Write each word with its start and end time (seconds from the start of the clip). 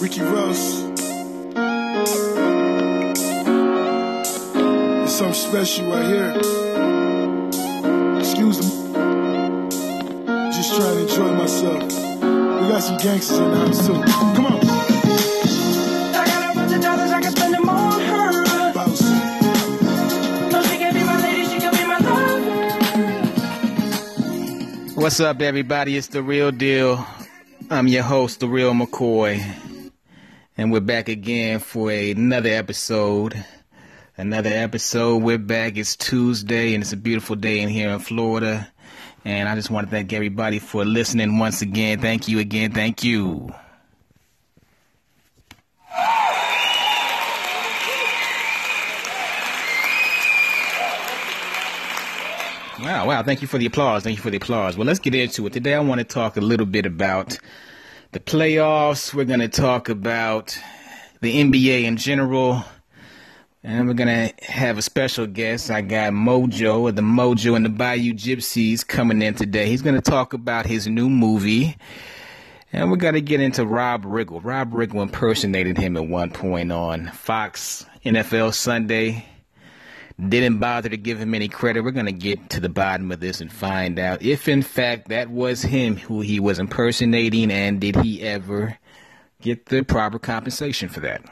Ricky 0.00 0.20
Ross. 0.20 0.82
There's 4.54 5.14
something 5.14 5.34
special 5.34 5.90
right 5.90 6.04
here. 6.06 6.32
Excuse 8.18 8.58
me. 8.60 8.68
Just 10.52 10.74
trying 10.76 10.96
to 10.96 11.00
enjoy 11.02 11.32
myself. 11.34 11.82
We 11.82 12.68
got 12.68 12.82
some 12.82 12.98
gangsters 12.98 13.38
in 13.38 13.50
the 13.50 13.56
house 13.56 13.86
too. 13.86 13.94
Come 13.94 14.46
on. 14.46 14.60
I 16.14 16.26
got 16.26 16.50
a 16.50 16.54
bunch 16.58 16.72
of 16.74 16.80
dollars, 16.82 17.10
I 17.10 17.20
can 17.22 17.32
spend 17.34 17.54
them 17.54 17.68
on 17.68 18.00
her. 18.00 18.72
Bounce. 18.74 19.00
No, 20.52 20.62
she 20.62 20.76
can 20.76 20.92
be 20.94 21.02
my 21.04 21.16
lady, 21.22 21.44
she 21.48 21.58
can 21.58 21.72
be 21.72 21.84
my 21.86 21.98
lover. 24.90 25.00
What's 25.00 25.20
up, 25.20 25.40
everybody? 25.40 25.96
It's 25.96 26.08
the 26.08 26.22
real 26.22 26.50
deal. 26.52 27.06
I'm 27.70 27.88
your 27.88 28.02
host, 28.04 28.40
the 28.40 28.46
real 28.46 28.72
McCoy, 28.74 29.42
and 30.56 30.72
we're 30.72 30.80
back 30.80 31.08
again 31.08 31.58
for 31.58 31.90
another 31.90 32.48
episode. 32.48 33.44
Another 34.16 34.48
episode. 34.50 35.22
We're 35.22 35.36
back. 35.36 35.76
It's 35.76 35.96
Tuesday, 35.96 36.72
and 36.72 36.82
it's 36.82 36.94
a 36.94 36.96
beautiful 36.96 37.36
day 37.36 37.60
in 37.60 37.68
here 37.68 37.90
in 37.90 37.98
Florida. 37.98 38.66
And 39.24 39.48
I 39.48 39.54
just 39.54 39.70
want 39.70 39.86
to 39.86 39.90
thank 39.90 40.14
everybody 40.14 40.58
for 40.58 40.84
listening 40.84 41.38
once 41.38 41.60
again. 41.60 42.00
Thank 42.00 42.28
you 42.28 42.38
again. 42.38 42.72
Thank 42.72 43.04
you. 43.04 43.52
Wow, 52.80 53.08
wow. 53.08 53.22
Thank 53.22 53.42
you 53.42 53.48
for 53.48 53.58
the 53.58 53.66
applause. 53.66 54.04
Thank 54.04 54.16
you 54.16 54.22
for 54.22 54.30
the 54.30 54.36
applause. 54.38 54.78
Well, 54.78 54.86
let's 54.86 55.00
get 55.00 55.14
into 55.14 55.46
it. 55.46 55.52
Today, 55.52 55.74
I 55.74 55.80
want 55.80 55.98
to 55.98 56.04
talk 56.04 56.38
a 56.38 56.40
little 56.40 56.66
bit 56.66 56.86
about 56.86 57.36
the 58.16 58.20
playoffs. 58.20 59.12
We're 59.12 59.26
going 59.26 59.40
to 59.40 59.48
talk 59.48 59.90
about 59.90 60.58
the 61.20 61.36
NBA 61.36 61.82
in 61.82 61.98
general. 61.98 62.64
And 63.62 63.86
we're 63.86 63.92
going 63.92 64.08
to 64.08 64.50
have 64.50 64.78
a 64.78 64.82
special 64.82 65.26
guest. 65.26 65.70
I 65.70 65.82
got 65.82 66.14
Mojo 66.14 66.88
of 66.88 66.96
the 66.96 67.02
Mojo 67.02 67.56
and 67.56 67.66
the 67.66 67.68
Bayou 67.68 68.14
Gypsies 68.14 68.86
coming 68.86 69.20
in 69.20 69.34
today. 69.34 69.66
He's 69.66 69.82
going 69.82 69.96
to 69.96 70.00
talk 70.00 70.32
about 70.32 70.64
his 70.64 70.88
new 70.88 71.10
movie. 71.10 71.76
And 72.72 72.90
we're 72.90 72.96
going 72.96 73.12
to 73.12 73.20
get 73.20 73.42
into 73.42 73.66
Rob 73.66 74.06
Riggle. 74.06 74.42
Rob 74.42 74.72
Riggle 74.72 75.02
impersonated 75.02 75.76
him 75.76 75.98
at 75.98 76.06
one 76.06 76.30
point 76.30 76.72
on 76.72 77.08
Fox 77.08 77.84
NFL 78.02 78.54
Sunday 78.54 79.26
didn't 80.18 80.58
bother 80.58 80.88
to 80.88 80.96
give 80.96 81.20
him 81.20 81.34
any 81.34 81.48
credit. 81.48 81.82
We're 81.82 81.90
going 81.90 82.06
to 82.06 82.12
get 82.12 82.50
to 82.50 82.60
the 82.60 82.68
bottom 82.68 83.12
of 83.12 83.20
this 83.20 83.40
and 83.40 83.52
find 83.52 83.98
out 83.98 84.22
if, 84.22 84.48
in 84.48 84.62
fact, 84.62 85.08
that 85.08 85.30
was 85.30 85.62
him 85.62 85.96
who 85.96 86.20
he 86.20 86.40
was 86.40 86.58
impersonating 86.58 87.50
and 87.50 87.80
did 87.80 87.96
he 87.96 88.22
ever 88.22 88.78
get 89.42 89.66
the 89.66 89.82
proper 89.82 90.18
compensation 90.18 90.88
for 90.88 91.00
that. 91.00 91.22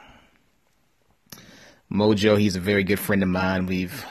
Mojo, 1.90 2.38
he's 2.38 2.56
a 2.56 2.60
very 2.60 2.84
good 2.84 2.98
friend 2.98 3.22
of 3.22 3.28
mine. 3.28 3.66
We've 3.66 4.04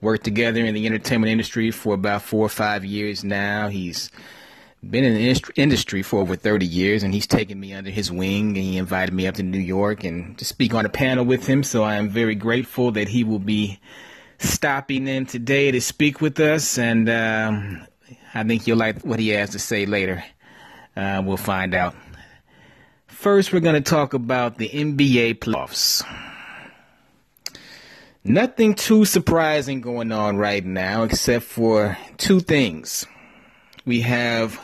worked 0.00 0.24
together 0.24 0.64
in 0.64 0.74
the 0.74 0.86
entertainment 0.86 1.30
industry 1.30 1.70
for 1.70 1.94
about 1.94 2.22
four 2.22 2.46
or 2.46 2.50
five 2.50 2.84
years 2.84 3.24
now. 3.24 3.68
He's 3.68 4.10
been 4.82 5.04
in 5.04 5.14
the 5.14 5.52
industry- 5.56 6.02
for 6.02 6.20
over 6.20 6.36
30 6.36 6.66
years 6.66 7.02
and 7.02 7.12
he's 7.12 7.26
taken 7.26 7.58
me 7.58 7.74
under 7.74 7.90
his 7.90 8.10
wing 8.12 8.48
and 8.48 8.64
he 8.64 8.76
invited 8.76 9.14
me 9.14 9.26
up 9.26 9.34
to 9.36 9.42
New 9.42 9.58
York 9.58 10.04
and 10.04 10.36
to 10.38 10.44
speak 10.44 10.74
on 10.74 10.86
a 10.86 10.88
panel 10.88 11.24
with 11.24 11.46
him. 11.46 11.62
So 11.62 11.82
I 11.82 11.96
am 11.96 12.08
very 12.08 12.34
grateful 12.34 12.92
that 12.92 13.08
he 13.08 13.24
will 13.24 13.38
be 13.38 13.80
stopping 14.38 15.08
in 15.08 15.26
today 15.26 15.70
to 15.70 15.80
speak 15.80 16.20
with 16.20 16.38
us. 16.40 16.78
And 16.78 17.08
um, 17.08 17.86
I 18.34 18.44
think 18.44 18.66
you'll 18.66 18.78
like 18.78 19.02
what 19.02 19.18
he 19.18 19.30
has 19.30 19.50
to 19.50 19.58
say 19.58 19.86
later. 19.86 20.22
Uh, 20.96 21.22
we'll 21.24 21.36
find 21.36 21.74
out. 21.74 21.94
First, 23.06 23.52
we're 23.52 23.60
going 23.60 23.82
to 23.82 23.90
talk 23.90 24.14
about 24.14 24.58
the 24.58 24.68
NBA 24.68 25.38
playoffs. 25.38 26.04
Nothing 28.22 28.74
too 28.74 29.04
surprising 29.04 29.80
going 29.80 30.10
on 30.10 30.36
right 30.36 30.64
now 30.64 31.04
except 31.04 31.44
for 31.44 31.96
two 32.18 32.40
things. 32.40 33.06
We 33.86 34.00
have 34.00 34.60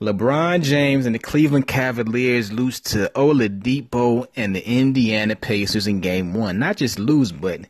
LeBron 0.00 0.62
James 0.62 1.04
and 1.04 1.16
the 1.16 1.18
Cleveland 1.18 1.66
Cavaliers 1.66 2.52
lose 2.52 2.78
to 2.80 3.10
Oladipo 3.16 4.28
and 4.36 4.54
the 4.54 4.64
Indiana 4.64 5.34
Pacers 5.34 5.88
in 5.88 6.00
game 6.00 6.32
one. 6.32 6.60
Not 6.60 6.76
just 6.76 7.00
lose, 7.00 7.32
but 7.32 7.62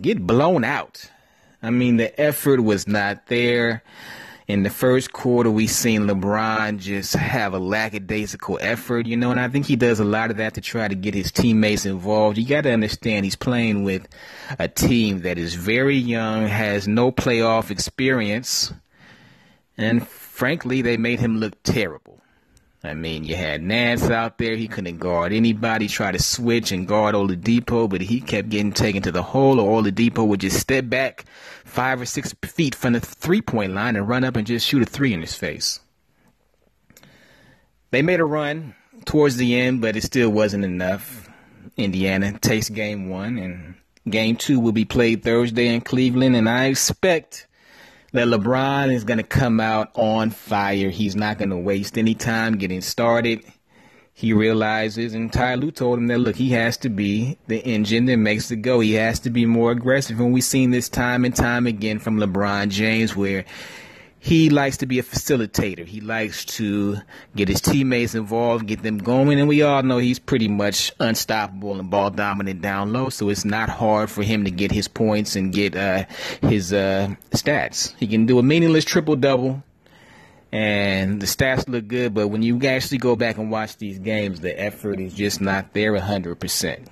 get 0.00 0.24
blown 0.24 0.62
out. 0.62 1.10
I 1.60 1.70
mean, 1.70 1.96
the 1.96 2.18
effort 2.20 2.62
was 2.62 2.86
not 2.86 3.26
there. 3.26 3.82
In 4.46 4.62
the 4.62 4.70
first 4.70 5.12
quarter, 5.12 5.50
we 5.50 5.66
seen 5.66 6.02
LeBron 6.02 6.78
just 6.78 7.14
have 7.14 7.52
a 7.52 7.58
lackadaisical 7.58 8.58
effort, 8.62 9.06
you 9.06 9.16
know, 9.16 9.30
and 9.32 9.40
I 9.40 9.48
think 9.48 9.66
he 9.66 9.76
does 9.76 10.00
a 10.00 10.04
lot 10.04 10.30
of 10.30 10.38
that 10.38 10.54
to 10.54 10.62
try 10.62 10.88
to 10.88 10.94
get 10.94 11.12
his 11.12 11.32
teammates 11.32 11.84
involved. 11.84 12.38
You 12.38 12.46
got 12.46 12.62
to 12.62 12.72
understand 12.72 13.26
he's 13.26 13.36
playing 13.36 13.82
with 13.82 14.08
a 14.58 14.68
team 14.68 15.22
that 15.22 15.36
is 15.36 15.54
very 15.54 15.98
young, 15.98 16.46
has 16.46 16.86
no 16.86 17.12
playoff 17.12 17.70
experience, 17.70 18.72
and 19.78 20.06
frankly, 20.06 20.82
they 20.82 20.96
made 20.96 21.20
him 21.20 21.38
look 21.38 21.54
terrible. 21.62 22.20
I 22.84 22.94
mean, 22.94 23.24
you 23.24 23.34
had 23.34 23.60
Nance 23.60 24.08
out 24.08 24.38
there. 24.38 24.54
He 24.54 24.68
couldn't 24.68 24.98
guard 24.98 25.32
anybody. 25.32 25.88
Try 25.88 26.12
to 26.12 26.22
switch 26.22 26.70
and 26.70 26.86
guard 26.86 27.16
Oladipo, 27.16 27.88
but 27.88 28.00
he 28.00 28.20
kept 28.20 28.50
getting 28.50 28.72
taken 28.72 29.02
to 29.02 29.10
the 29.10 29.22
hole, 29.22 29.58
or 29.58 29.82
Oladipo 29.82 30.24
would 30.26 30.40
just 30.40 30.60
step 30.60 30.88
back 30.88 31.24
five 31.64 32.00
or 32.00 32.04
six 32.04 32.34
feet 32.44 32.76
from 32.76 32.92
the 32.92 33.00
three-point 33.00 33.72
line 33.72 33.96
and 33.96 34.08
run 34.08 34.22
up 34.22 34.36
and 34.36 34.46
just 34.46 34.66
shoot 34.66 34.82
a 34.82 34.86
three 34.86 35.12
in 35.12 35.20
his 35.20 35.34
face. 35.34 35.80
They 37.90 38.02
made 38.02 38.20
a 38.20 38.24
run 38.24 38.76
towards 39.06 39.38
the 39.38 39.58
end, 39.58 39.80
but 39.80 39.96
it 39.96 40.04
still 40.04 40.30
wasn't 40.30 40.64
enough. 40.64 41.28
Indiana 41.76 42.38
takes 42.38 42.68
game 42.68 43.08
one, 43.08 43.38
and 43.38 43.74
game 44.08 44.36
two 44.36 44.60
will 44.60 44.72
be 44.72 44.84
played 44.84 45.24
Thursday 45.24 45.74
in 45.74 45.80
Cleveland, 45.80 46.36
and 46.36 46.48
I 46.48 46.66
expect 46.66 47.47
that 48.12 48.28
LeBron 48.28 48.92
is 48.92 49.04
going 49.04 49.18
to 49.18 49.24
come 49.24 49.60
out 49.60 49.90
on 49.94 50.30
fire. 50.30 50.90
He's 50.90 51.16
not 51.16 51.38
going 51.38 51.50
to 51.50 51.56
waste 51.56 51.98
any 51.98 52.14
time 52.14 52.56
getting 52.56 52.80
started. 52.80 53.44
He 54.14 54.32
realizes, 54.32 55.14
and 55.14 55.32
Ty 55.32 55.56
Lue 55.56 55.70
told 55.70 55.98
him 55.98 56.08
that, 56.08 56.18
look, 56.18 56.34
he 56.34 56.50
has 56.50 56.76
to 56.78 56.88
be 56.88 57.38
the 57.46 57.58
engine 57.58 58.06
that 58.06 58.16
makes 58.16 58.50
it 58.50 58.56
go. 58.56 58.80
He 58.80 58.94
has 58.94 59.20
to 59.20 59.30
be 59.30 59.46
more 59.46 59.70
aggressive. 59.70 60.18
And 60.18 60.32
we've 60.32 60.42
seen 60.42 60.70
this 60.70 60.88
time 60.88 61.24
and 61.24 61.36
time 61.36 61.66
again 61.68 62.00
from 62.00 62.18
LeBron 62.18 62.70
James 62.70 63.14
where 63.14 63.44
he 64.20 64.50
likes 64.50 64.78
to 64.78 64.86
be 64.86 64.98
a 64.98 65.02
facilitator. 65.02 65.86
He 65.86 66.00
likes 66.00 66.44
to 66.46 66.96
get 67.36 67.48
his 67.48 67.60
teammates 67.60 68.14
involved, 68.14 68.66
get 68.66 68.82
them 68.82 68.98
going, 68.98 69.38
and 69.38 69.48
we 69.48 69.62
all 69.62 69.82
know 69.82 69.98
he's 69.98 70.18
pretty 70.18 70.48
much 70.48 70.92
unstoppable 70.98 71.78
and 71.78 71.88
ball 71.88 72.10
dominant 72.10 72.60
down 72.60 72.92
low. 72.92 73.10
So 73.10 73.28
it's 73.28 73.44
not 73.44 73.68
hard 73.68 74.10
for 74.10 74.22
him 74.22 74.44
to 74.44 74.50
get 74.50 74.72
his 74.72 74.88
points 74.88 75.36
and 75.36 75.52
get 75.52 75.76
uh, 75.76 76.04
his 76.42 76.72
uh, 76.72 77.14
stats. 77.30 77.94
He 77.98 78.06
can 78.06 78.26
do 78.26 78.38
a 78.38 78.42
meaningless 78.42 78.84
triple 78.84 79.14
double, 79.16 79.62
and 80.50 81.22
the 81.22 81.26
stats 81.26 81.68
look 81.68 81.86
good. 81.86 82.12
But 82.12 82.28
when 82.28 82.42
you 82.42 82.60
actually 82.66 82.98
go 82.98 83.14
back 83.14 83.38
and 83.38 83.50
watch 83.52 83.76
these 83.76 84.00
games, 84.00 84.40
the 84.40 84.60
effort 84.60 84.98
is 84.98 85.14
just 85.14 85.40
not 85.40 85.74
there 85.74 85.96
hundred 86.00 86.40
percent. 86.40 86.88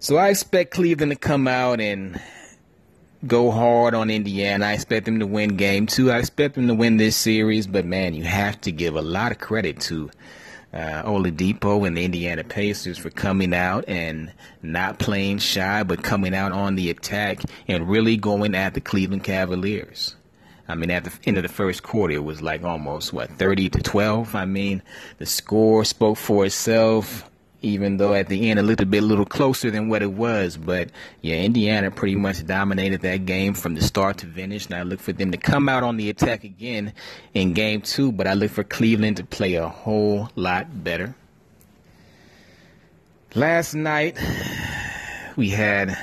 So 0.00 0.16
I 0.16 0.30
expect 0.30 0.74
Cleveland 0.74 1.12
to 1.12 1.16
come 1.16 1.46
out 1.46 1.80
and 1.80 2.20
go 3.26 3.50
hard 3.50 3.94
on 3.94 4.10
Indiana. 4.10 4.66
I 4.66 4.72
expect 4.72 5.06
them 5.06 5.20
to 5.20 5.26
win 5.26 5.56
game 5.56 5.86
two. 5.86 6.10
I 6.10 6.18
expect 6.18 6.54
them 6.54 6.68
to 6.68 6.74
win 6.74 6.96
this 6.96 7.16
series, 7.16 7.66
but 7.66 7.84
man, 7.84 8.14
you 8.14 8.24
have 8.24 8.60
to 8.62 8.72
give 8.72 8.96
a 8.96 9.02
lot 9.02 9.32
of 9.32 9.38
credit 9.38 9.80
to 9.82 10.10
uh, 10.72 11.02
Oladipo 11.02 11.86
and 11.86 11.96
the 11.96 12.04
Indiana 12.04 12.44
Pacers 12.44 12.98
for 12.98 13.10
coming 13.10 13.54
out 13.54 13.84
and 13.88 14.32
not 14.62 14.98
playing 14.98 15.38
shy, 15.38 15.82
but 15.82 16.02
coming 16.02 16.34
out 16.34 16.52
on 16.52 16.76
the 16.76 16.90
attack 16.90 17.40
and 17.68 17.88
really 17.88 18.16
going 18.16 18.54
at 18.54 18.74
the 18.74 18.80
Cleveland 18.80 19.24
Cavaliers. 19.24 20.16
I 20.68 20.74
mean, 20.74 20.90
at 20.90 21.04
the 21.04 21.12
end 21.24 21.36
of 21.36 21.42
the 21.42 21.48
first 21.48 21.82
quarter, 21.82 22.14
it 22.14 22.24
was 22.24 22.40
like 22.40 22.62
almost 22.62 23.12
what 23.12 23.30
30 23.30 23.68
to 23.70 23.82
12. 23.82 24.34
I 24.34 24.46
mean, 24.46 24.82
the 25.18 25.26
score 25.26 25.84
spoke 25.84 26.16
for 26.16 26.46
itself 26.46 27.28
even 27.62 27.96
though 27.96 28.14
at 28.14 28.28
the 28.28 28.50
end 28.50 28.58
a 28.58 28.62
bit 28.86 29.02
a 29.02 29.06
little 29.06 29.24
closer 29.24 29.70
than 29.70 29.88
what 29.88 30.02
it 30.02 30.12
was. 30.12 30.56
But 30.56 30.90
yeah, 31.20 31.36
Indiana 31.36 31.90
pretty 31.90 32.16
much 32.16 32.44
dominated 32.46 33.02
that 33.02 33.24
game 33.24 33.54
from 33.54 33.74
the 33.74 33.82
start 33.82 34.18
to 34.18 34.26
finish. 34.26 34.66
And 34.66 34.74
I 34.74 34.82
look 34.82 35.00
for 35.00 35.12
them 35.12 35.30
to 35.32 35.38
come 35.38 35.68
out 35.68 35.82
on 35.82 35.96
the 35.96 36.10
attack 36.10 36.44
again 36.44 36.92
in 37.34 37.52
game 37.52 37.80
two, 37.80 38.12
but 38.12 38.26
I 38.26 38.34
look 38.34 38.50
for 38.50 38.64
Cleveland 38.64 39.16
to 39.18 39.24
play 39.24 39.54
a 39.54 39.68
whole 39.68 40.28
lot 40.36 40.84
better. 40.84 41.14
Last 43.34 43.74
night 43.74 44.18
we 45.36 45.48
had 45.48 45.96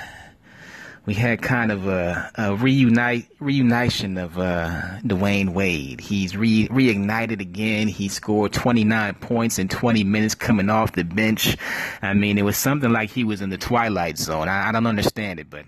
we 1.09 1.15
had 1.15 1.41
kind 1.41 1.71
of 1.71 1.87
a, 1.87 2.31
a 2.35 2.55
reunite 2.55 3.25
reunition 3.39 4.15
of 4.19 4.37
uh, 4.37 4.99
Dwyane 5.01 5.53
Wade. 5.53 5.99
He's 5.99 6.37
re- 6.37 6.67
reignited 6.67 7.41
again. 7.41 7.87
He 7.87 8.07
scored 8.09 8.53
29 8.53 9.15
points 9.15 9.57
in 9.57 9.69
20 9.69 10.03
minutes 10.03 10.35
coming 10.35 10.69
off 10.69 10.91
the 10.91 11.03
bench. 11.03 11.57
I 12.03 12.13
mean, 12.13 12.37
it 12.37 12.43
was 12.43 12.59
something 12.59 12.91
like 12.91 13.09
he 13.09 13.23
was 13.23 13.41
in 13.41 13.49
the 13.49 13.57
twilight 13.57 14.19
zone. 14.19 14.47
I, 14.47 14.69
I 14.69 14.71
don't 14.71 14.85
understand 14.85 15.39
it, 15.39 15.49
but. 15.49 15.65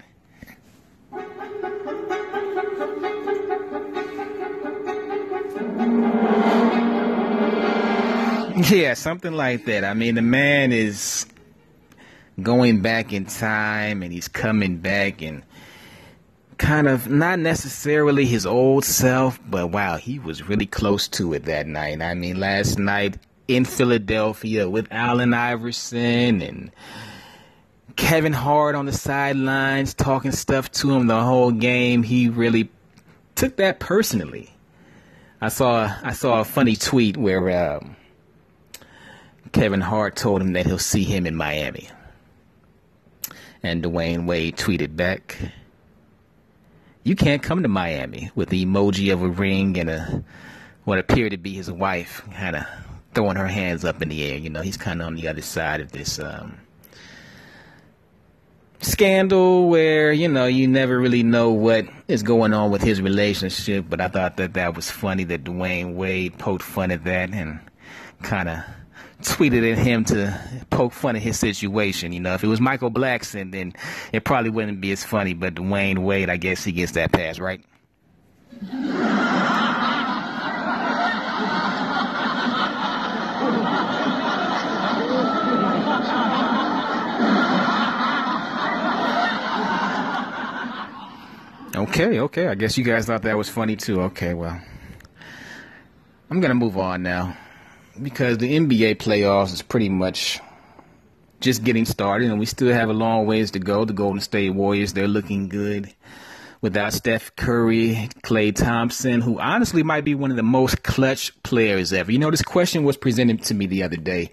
Yeah, 8.70 8.94
something 8.94 9.34
like 9.34 9.66
that. 9.66 9.84
I 9.84 9.96
mean, 9.96 10.14
the 10.14 10.22
man 10.22 10.72
is 10.72 11.26
going 12.42 12.82
back 12.82 13.14
in 13.14 13.26
time 13.26 14.04
and 14.04 14.12
he's 14.12 14.28
coming 14.28 14.78
back 14.78 15.22
and 15.22 15.44
kind 16.58 16.88
of 16.88 17.10
not 17.10 17.40
necessarily 17.40 18.26
his 18.26 18.46
old 18.46 18.86
self, 18.86 19.40
but 19.50 19.68
wow, 19.68 19.98
he 19.98 20.20
was 20.20 20.48
really 20.48 20.66
close 20.66 21.08
to 21.08 21.34
it 21.34 21.46
that 21.46 21.68
night. 21.68 22.02
I 22.02 22.14
mean, 22.14 22.40
last 22.40 22.78
night 22.78 23.18
in 23.48 23.66
Philadelphia 23.66 24.70
with 24.70 24.88
Allen 24.92 25.34
Iverson 25.34 26.42
and 26.42 26.72
Kevin 27.96 28.34
Hart 28.34 28.76
on 28.76 28.86
the 28.86 28.94
sidelines 28.94 29.94
talking 29.94 30.32
stuff 30.32 30.72
to 30.74 30.92
him 30.92 31.08
the 31.08 31.22
whole 31.22 31.52
game, 31.52 32.04
he 32.04 32.30
really 32.30 32.70
took 33.36 33.58
that 33.58 33.80
personally. 33.80 34.52
I 35.42 35.50
saw 35.50 35.92
I 36.04 36.14
saw 36.14 36.42
a 36.42 36.46
funny 36.46 36.76
tweet 36.76 37.18
where 37.18 37.76
um, 37.76 37.96
Kevin 39.52 39.82
Hart 39.82 40.16
told 40.16 40.42
him 40.42 40.54
that 40.54 40.68
he'll 40.68 40.78
see 40.78 41.04
him 41.04 41.26
in 41.26 41.36
Miami. 41.36 41.90
And 43.64 43.84
Dwyane 43.84 44.26
Wade 44.26 44.58
tweeted 44.58 44.96
back, 44.96 45.38
You 47.04 47.16
can't 47.16 47.44
come 47.44 47.62
to 47.62 47.70
Miami 47.70 48.32
with 48.36 48.50
the 48.50 48.66
emoji 48.66 49.14
of 49.14 49.22
a 49.22 49.30
ring 49.30 49.78
and 49.78 49.90
a 49.90 50.24
what 50.84 50.98
appeared 50.98 51.32
to 51.32 51.38
be 51.38 51.54
his 51.54 51.72
wife 51.72 52.24
kind 52.34 52.56
of 52.56 52.64
throwing 53.14 53.38
her 53.38 53.48
hands 53.48 53.86
up 53.86 54.02
in 54.02 54.10
the 54.10 54.24
air. 54.24 54.38
You 54.38 54.50
know, 54.50 54.62
he's 54.62 54.78
kind 54.78 55.02
of 55.02 55.08
on 55.08 55.16
the 55.16 55.28
other 55.28 55.42
side 55.42 55.82
of 55.82 55.92
this 55.92 56.18
um, 56.20 56.58
scandal 58.80 59.70
where, 59.70 60.12
you 60.12 60.28
know, 60.28 60.46
you 60.48 60.68
never 60.68 61.00
really 61.00 61.24
know 61.24 61.52
what 61.52 61.86
is 62.08 62.24
going 62.24 62.54
on 62.54 62.72
with 62.72 62.82
his 62.82 63.02
relationship. 63.02 63.86
But 63.90 64.02
I 64.02 64.08
thought 64.08 64.38
that 64.38 64.54
that 64.54 64.76
was 64.76 64.90
funny 64.90 65.24
that 65.26 65.44
Dwyane 65.44 65.94
Wade 65.94 66.38
poked 66.38 66.64
fun 66.64 66.92
at 66.92 67.04
that 67.04 67.32
and 67.32 67.60
kind 68.24 68.50
of 68.50 68.64
tweeted 69.22 69.72
at 69.72 69.78
him 69.78 70.06
to 70.06 70.40
poke 70.70 70.94
fun 70.94 71.16
at 71.16 71.22
his 71.22 71.40
situation. 71.40 72.12
You 72.12 72.20
know, 72.20 72.34
if 72.34 72.44
it 72.44 72.48
was 72.48 72.62
Michael 72.62 72.92
Blackson, 72.92 73.52
then 73.52 73.74
it 74.12 74.24
probably 74.24 74.50
wouldn't 74.50 74.82
be 74.82 74.92
as 74.92 75.04
funny. 75.04 75.34
But 75.34 75.56
Dwyane 75.56 76.00
Wade, 76.00 76.30
I 76.30 76.38
guess 76.38 76.64
he 76.64 76.72
gets 76.72 76.94
that 76.94 77.12
pass, 77.12 77.40
right? 77.40 77.64
Okay, 91.74 92.20
okay. 92.20 92.48
I 92.48 92.56
guess 92.56 92.78
you 92.78 92.84
guys 92.84 93.06
thought 93.06 93.24
that 93.24 93.38
was 93.38 93.50
funny 93.50 93.76
too. 93.76 94.02
Okay, 94.02 94.34
well. 94.34 94.62
I'm 96.30 96.40
going 96.40 96.50
to 96.50 96.56
move 96.56 96.78
on 96.78 97.04
now 97.04 97.36
because 98.02 98.38
the 98.38 98.58
NBA 98.58 98.96
playoffs 98.98 99.54
is 99.54 99.62
pretty 99.62 99.90
much 99.90 100.40
just 101.40 101.64
getting 101.64 101.86
started, 101.86 102.30
and 102.30 102.40
we 102.40 102.46
still 102.46 102.72
have 102.72 102.90
a 102.90 102.94
long 102.94 103.26
ways 103.26 103.52
to 103.52 103.60
go. 103.60 103.86
The 103.86 103.94
Golden 103.94 104.22
State 104.22 104.52
Warriors, 104.52 104.94
they're 104.94 105.08
looking 105.08 105.50
good 105.50 105.94
without 106.62 106.94
Steph 106.94 107.36
Curry, 107.36 108.10
Klay 108.24 108.56
Thompson, 108.56 109.22
who 109.22 109.40
honestly 109.40 109.82
might 109.84 110.06
be 110.06 110.14
one 110.14 110.30
of 110.30 110.38
the 110.38 110.44
most 110.44 110.84
clutch 110.84 111.32
players 111.44 111.92
ever. 111.92 112.12
You 112.12 112.20
know, 112.20 112.32
this 112.32 112.44
question 112.44 112.84
was 112.84 112.98
presented 112.98 113.44
to 113.46 113.56
me 113.56 113.66
the 113.66 113.84
other 113.84 113.98
day. 113.98 114.30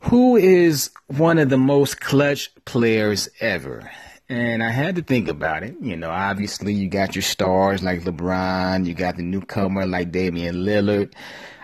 Who 0.00 0.36
is 0.36 0.90
one 1.06 1.38
of 1.38 1.48
the 1.48 1.56
most 1.56 2.00
clutch 2.00 2.54
players 2.66 3.28
ever? 3.40 3.90
And 4.28 4.62
I 4.62 4.70
had 4.70 4.96
to 4.96 5.02
think 5.02 5.28
about 5.28 5.62
it. 5.62 5.76
You 5.80 5.96
know, 5.96 6.10
obviously 6.10 6.72
you 6.72 6.88
got 6.88 7.14
your 7.14 7.22
stars 7.22 7.82
like 7.82 8.02
LeBron, 8.02 8.86
you 8.86 8.94
got 8.94 9.16
the 9.16 9.22
newcomer 9.22 9.86
like 9.86 10.10
Damian 10.10 10.56
Lillard. 10.56 11.12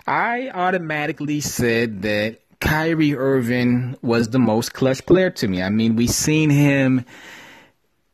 I 0.07 0.49
automatically 0.49 1.41
said 1.41 2.03
that 2.03 2.39
Kyrie 2.61 3.15
Irving 3.15 3.97
was 4.01 4.29
the 4.29 4.39
most 4.39 4.73
clutch 4.73 5.05
player 5.05 5.29
to 5.31 5.47
me. 5.47 5.61
I 5.61 5.69
mean, 5.69 5.97
we 5.97 6.07
seen 6.07 6.49
him 6.49 7.05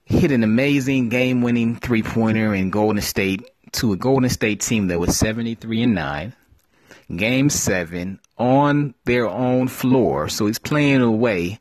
hit 0.05 0.31
an 0.31 0.43
amazing 0.43 1.09
game-winning 1.09 1.75
three-pointer 1.75 2.55
in 2.55 2.71
Golden 2.71 3.01
State 3.01 3.47
to 3.73 3.93
a 3.93 3.97
Golden 3.97 4.29
State 4.29 4.61
team 4.61 4.87
that 4.87 4.99
was 4.99 5.15
73 5.17 5.83
and 5.83 5.93
9. 5.93 6.33
Game 7.15 7.49
7 7.49 8.19
on 8.37 8.95
their 9.05 9.27
own 9.29 9.67
floor. 9.67 10.29
So 10.29 10.47
he's 10.47 10.59
playing 10.59 11.01
away 11.01 11.59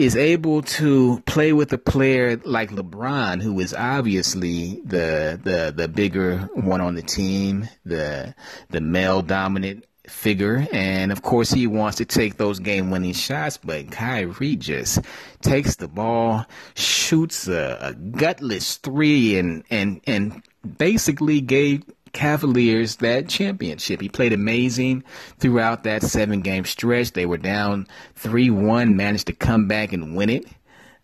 is 0.00 0.16
able 0.16 0.62
to 0.62 1.20
play 1.26 1.52
with 1.52 1.72
a 1.72 1.78
player 1.78 2.36
like 2.44 2.70
LeBron, 2.70 3.42
who 3.42 3.60
is 3.60 3.74
obviously 3.74 4.80
the 4.84 5.38
the 5.42 5.72
the 5.76 5.88
bigger 5.88 6.38
one 6.54 6.80
on 6.80 6.94
the 6.94 7.02
team, 7.02 7.68
the 7.84 8.34
the 8.70 8.80
male 8.80 9.20
dominant 9.20 9.84
figure, 10.08 10.66
and 10.72 11.12
of 11.12 11.20
course 11.20 11.50
he 11.50 11.66
wants 11.66 11.98
to 11.98 12.06
take 12.06 12.38
those 12.38 12.58
game 12.58 12.90
winning 12.90 13.12
shots. 13.12 13.58
But 13.58 13.90
Kyrie 13.90 14.56
just 14.56 15.00
takes 15.42 15.76
the 15.76 15.88
ball, 15.88 16.46
shoots 16.74 17.46
a, 17.46 17.78
a 17.80 17.94
gutless 17.94 18.76
three, 18.78 19.38
and 19.38 19.64
and 19.70 20.00
and 20.06 20.42
basically 20.78 21.42
gave 21.42 21.84
Cavaliers 22.12 22.96
that 22.96 23.28
championship. 23.28 24.00
He 24.00 24.08
played 24.08 24.32
amazing 24.32 25.04
throughout 25.38 25.84
that 25.84 26.02
seven 26.02 26.40
game 26.40 26.64
stretch. 26.64 27.12
They 27.12 27.26
were 27.26 27.38
down 27.38 27.86
3 28.16 28.50
1, 28.50 28.96
managed 28.96 29.26
to 29.28 29.32
come 29.32 29.68
back 29.68 29.92
and 29.92 30.16
win 30.16 30.30
it. 30.30 30.44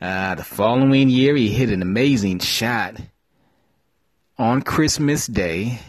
Uh, 0.01 0.35
the 0.35 0.45
following 0.45 1.09
year, 1.09 1.35
he 1.37 1.49
hit 1.49 1.71
an 1.71 1.83
amazing 1.83 2.41
shot 2.41 2.97
on 4.39 4.63
Christmas 4.63 5.27
Day 5.27 5.81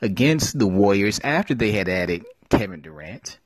against 0.00 0.58
the 0.58 0.66
Warriors 0.66 1.18
after 1.24 1.54
they 1.54 1.72
had 1.72 1.88
added 1.88 2.24
Kevin 2.48 2.80
Durant. 2.80 3.38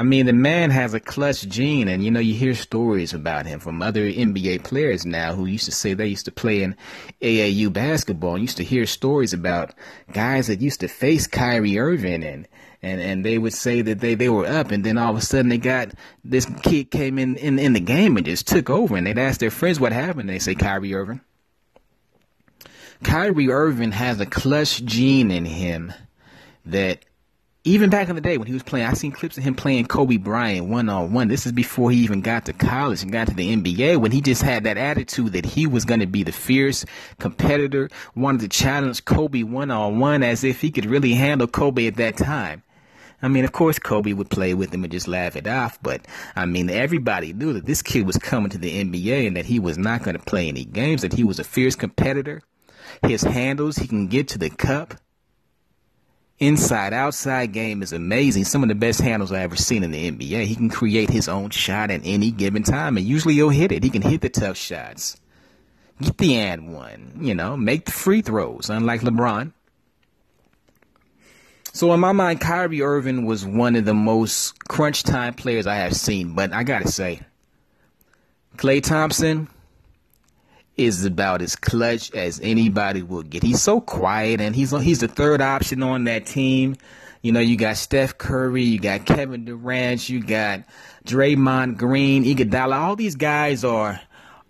I 0.00 0.02
mean, 0.02 0.24
the 0.24 0.32
man 0.32 0.70
has 0.70 0.94
a 0.94 0.98
clutch 0.98 1.46
gene, 1.46 1.86
and 1.86 2.02
you 2.02 2.10
know, 2.10 2.20
you 2.20 2.32
hear 2.32 2.54
stories 2.54 3.12
about 3.12 3.44
him 3.44 3.60
from 3.60 3.82
other 3.82 4.10
NBA 4.10 4.64
players 4.64 5.04
now 5.04 5.34
who 5.34 5.44
used 5.44 5.66
to 5.66 5.72
say 5.72 5.92
they 5.92 6.06
used 6.06 6.24
to 6.24 6.32
play 6.32 6.62
in 6.62 6.74
AAU 7.20 7.70
basketball 7.70 8.36
and 8.36 8.40
used 8.40 8.56
to 8.56 8.64
hear 8.64 8.86
stories 8.86 9.34
about 9.34 9.74
guys 10.10 10.46
that 10.46 10.62
used 10.62 10.80
to 10.80 10.88
face 10.88 11.26
Kyrie 11.26 11.78
Irving 11.78 12.24
and 12.24 12.48
and 12.80 12.98
and 13.02 13.26
they 13.26 13.36
would 13.36 13.52
say 13.52 13.82
that 13.82 14.00
they 14.00 14.14
they 14.14 14.30
were 14.30 14.46
up 14.46 14.70
and 14.70 14.84
then 14.84 14.96
all 14.96 15.10
of 15.10 15.18
a 15.18 15.20
sudden 15.20 15.50
they 15.50 15.58
got 15.58 15.90
this 16.24 16.46
kid 16.62 16.90
came 16.90 17.18
in 17.18 17.36
in, 17.36 17.58
in 17.58 17.74
the 17.74 17.78
game 17.80 18.16
and 18.16 18.24
just 18.24 18.48
took 18.48 18.70
over 18.70 18.96
and 18.96 19.06
they'd 19.06 19.18
ask 19.18 19.38
their 19.38 19.50
friends 19.50 19.78
what 19.78 19.92
happened 19.92 20.20
and 20.20 20.30
they 20.30 20.38
say 20.38 20.54
Kyrie 20.54 20.94
Irving. 20.94 21.20
Kyrie 23.02 23.50
Irving 23.50 23.92
has 23.92 24.18
a 24.18 24.24
clutch 24.24 24.82
gene 24.82 25.30
in 25.30 25.44
him 25.44 25.92
that 26.64 27.04
even 27.62 27.90
back 27.90 28.08
in 28.08 28.14
the 28.14 28.22
day 28.22 28.38
when 28.38 28.46
he 28.46 28.54
was 28.54 28.62
playing, 28.62 28.86
I 28.86 28.94
seen 28.94 29.12
clips 29.12 29.36
of 29.36 29.44
him 29.44 29.54
playing 29.54 29.84
Kobe 29.86 30.16
Bryant 30.16 30.68
one 30.68 30.88
on 30.88 31.12
one. 31.12 31.28
This 31.28 31.44
is 31.44 31.52
before 31.52 31.90
he 31.90 31.98
even 31.98 32.22
got 32.22 32.46
to 32.46 32.54
college 32.54 33.02
and 33.02 33.12
got 33.12 33.28
to 33.28 33.34
the 33.34 33.54
NBA 33.54 33.98
when 33.98 34.12
he 34.12 34.22
just 34.22 34.40
had 34.40 34.64
that 34.64 34.78
attitude 34.78 35.34
that 35.34 35.44
he 35.44 35.66
was 35.66 35.84
going 35.84 36.00
to 36.00 36.06
be 36.06 36.22
the 36.22 36.32
fierce 36.32 36.86
competitor, 37.18 37.90
wanted 38.14 38.40
to 38.40 38.48
challenge 38.48 39.04
Kobe 39.04 39.42
one 39.42 39.70
on 39.70 39.98
one 39.98 40.22
as 40.22 40.42
if 40.42 40.62
he 40.62 40.70
could 40.70 40.86
really 40.86 41.12
handle 41.12 41.46
Kobe 41.46 41.86
at 41.86 41.96
that 41.96 42.16
time. 42.16 42.62
I 43.22 43.28
mean, 43.28 43.44
of 43.44 43.52
course, 43.52 43.78
Kobe 43.78 44.14
would 44.14 44.30
play 44.30 44.54
with 44.54 44.72
him 44.72 44.82
and 44.82 44.90
just 44.90 45.06
laugh 45.06 45.36
it 45.36 45.46
off, 45.46 45.78
but 45.82 46.06
I 46.34 46.46
mean, 46.46 46.70
everybody 46.70 47.34
knew 47.34 47.52
that 47.52 47.66
this 47.66 47.82
kid 47.82 48.06
was 48.06 48.16
coming 48.16 48.48
to 48.50 48.58
the 48.58 48.82
NBA 48.82 49.26
and 49.26 49.36
that 49.36 49.44
he 49.44 49.58
was 49.58 49.76
not 49.76 50.02
going 50.02 50.16
to 50.16 50.24
play 50.24 50.48
any 50.48 50.64
games, 50.64 51.02
that 51.02 51.12
he 51.12 51.24
was 51.24 51.38
a 51.38 51.44
fierce 51.44 51.76
competitor. 51.76 52.40
His 53.06 53.22
handles, 53.22 53.76
he 53.76 53.86
can 53.86 54.06
get 54.06 54.28
to 54.28 54.38
the 54.38 54.48
cup 54.48 54.94
inside 56.40 56.92
outside 56.94 57.52
game 57.52 57.82
is 57.82 57.92
amazing. 57.92 58.44
Some 58.44 58.62
of 58.62 58.68
the 58.68 58.74
best 58.74 59.00
handles 59.00 59.30
I 59.30 59.40
ever 59.42 59.56
seen 59.56 59.84
in 59.84 59.90
the 59.90 60.10
NBA. 60.10 60.46
He 60.46 60.54
can 60.54 60.70
create 60.70 61.10
his 61.10 61.28
own 61.28 61.50
shot 61.50 61.90
at 61.90 62.00
any 62.02 62.30
given 62.30 62.62
time, 62.62 62.96
and 62.96 63.06
usually 63.06 63.34
he'll 63.34 63.50
hit 63.50 63.70
it. 63.70 63.84
He 63.84 63.90
can 63.90 64.02
hit 64.02 64.22
the 64.22 64.30
tough 64.30 64.56
shots, 64.56 65.20
get 66.00 66.18
the 66.18 66.36
and 66.36 66.74
one, 66.74 67.18
you 67.20 67.34
know, 67.34 67.56
make 67.56 67.84
the 67.84 67.92
free 67.92 68.22
throws, 68.22 68.70
unlike 68.70 69.02
LeBron. 69.02 69.52
So 71.72 71.92
in 71.92 72.00
my 72.00 72.12
mind, 72.12 72.40
Kyrie 72.40 72.82
Irving 72.82 73.26
was 73.26 73.46
one 73.46 73.76
of 73.76 73.84
the 73.84 73.94
most 73.94 74.58
crunch 74.66 75.04
time 75.04 75.34
players 75.34 75.68
I 75.68 75.76
have 75.76 75.94
seen. 75.94 76.34
But 76.34 76.52
I 76.52 76.64
gotta 76.64 76.88
say, 76.88 77.20
Klay 78.56 78.82
Thompson 78.82 79.48
is 80.84 81.04
about 81.04 81.42
as 81.42 81.56
clutch 81.56 82.12
as 82.14 82.40
anybody 82.42 83.02
will 83.02 83.22
get. 83.22 83.42
He's 83.42 83.62
so 83.62 83.80
quiet, 83.80 84.40
and 84.40 84.54
he's 84.54 84.70
he's 84.82 85.00
the 85.00 85.08
third 85.08 85.40
option 85.40 85.82
on 85.82 86.04
that 86.04 86.26
team. 86.26 86.76
You 87.22 87.32
know, 87.32 87.40
you 87.40 87.56
got 87.56 87.76
Steph 87.76 88.16
Curry, 88.16 88.62
you 88.62 88.78
got 88.78 89.04
Kevin 89.04 89.44
Durant, 89.44 90.08
you 90.08 90.22
got 90.22 90.64
Draymond 91.04 91.76
Green, 91.76 92.24
Iguodala. 92.24 92.76
All 92.76 92.96
these 92.96 93.16
guys 93.16 93.62
are 93.62 94.00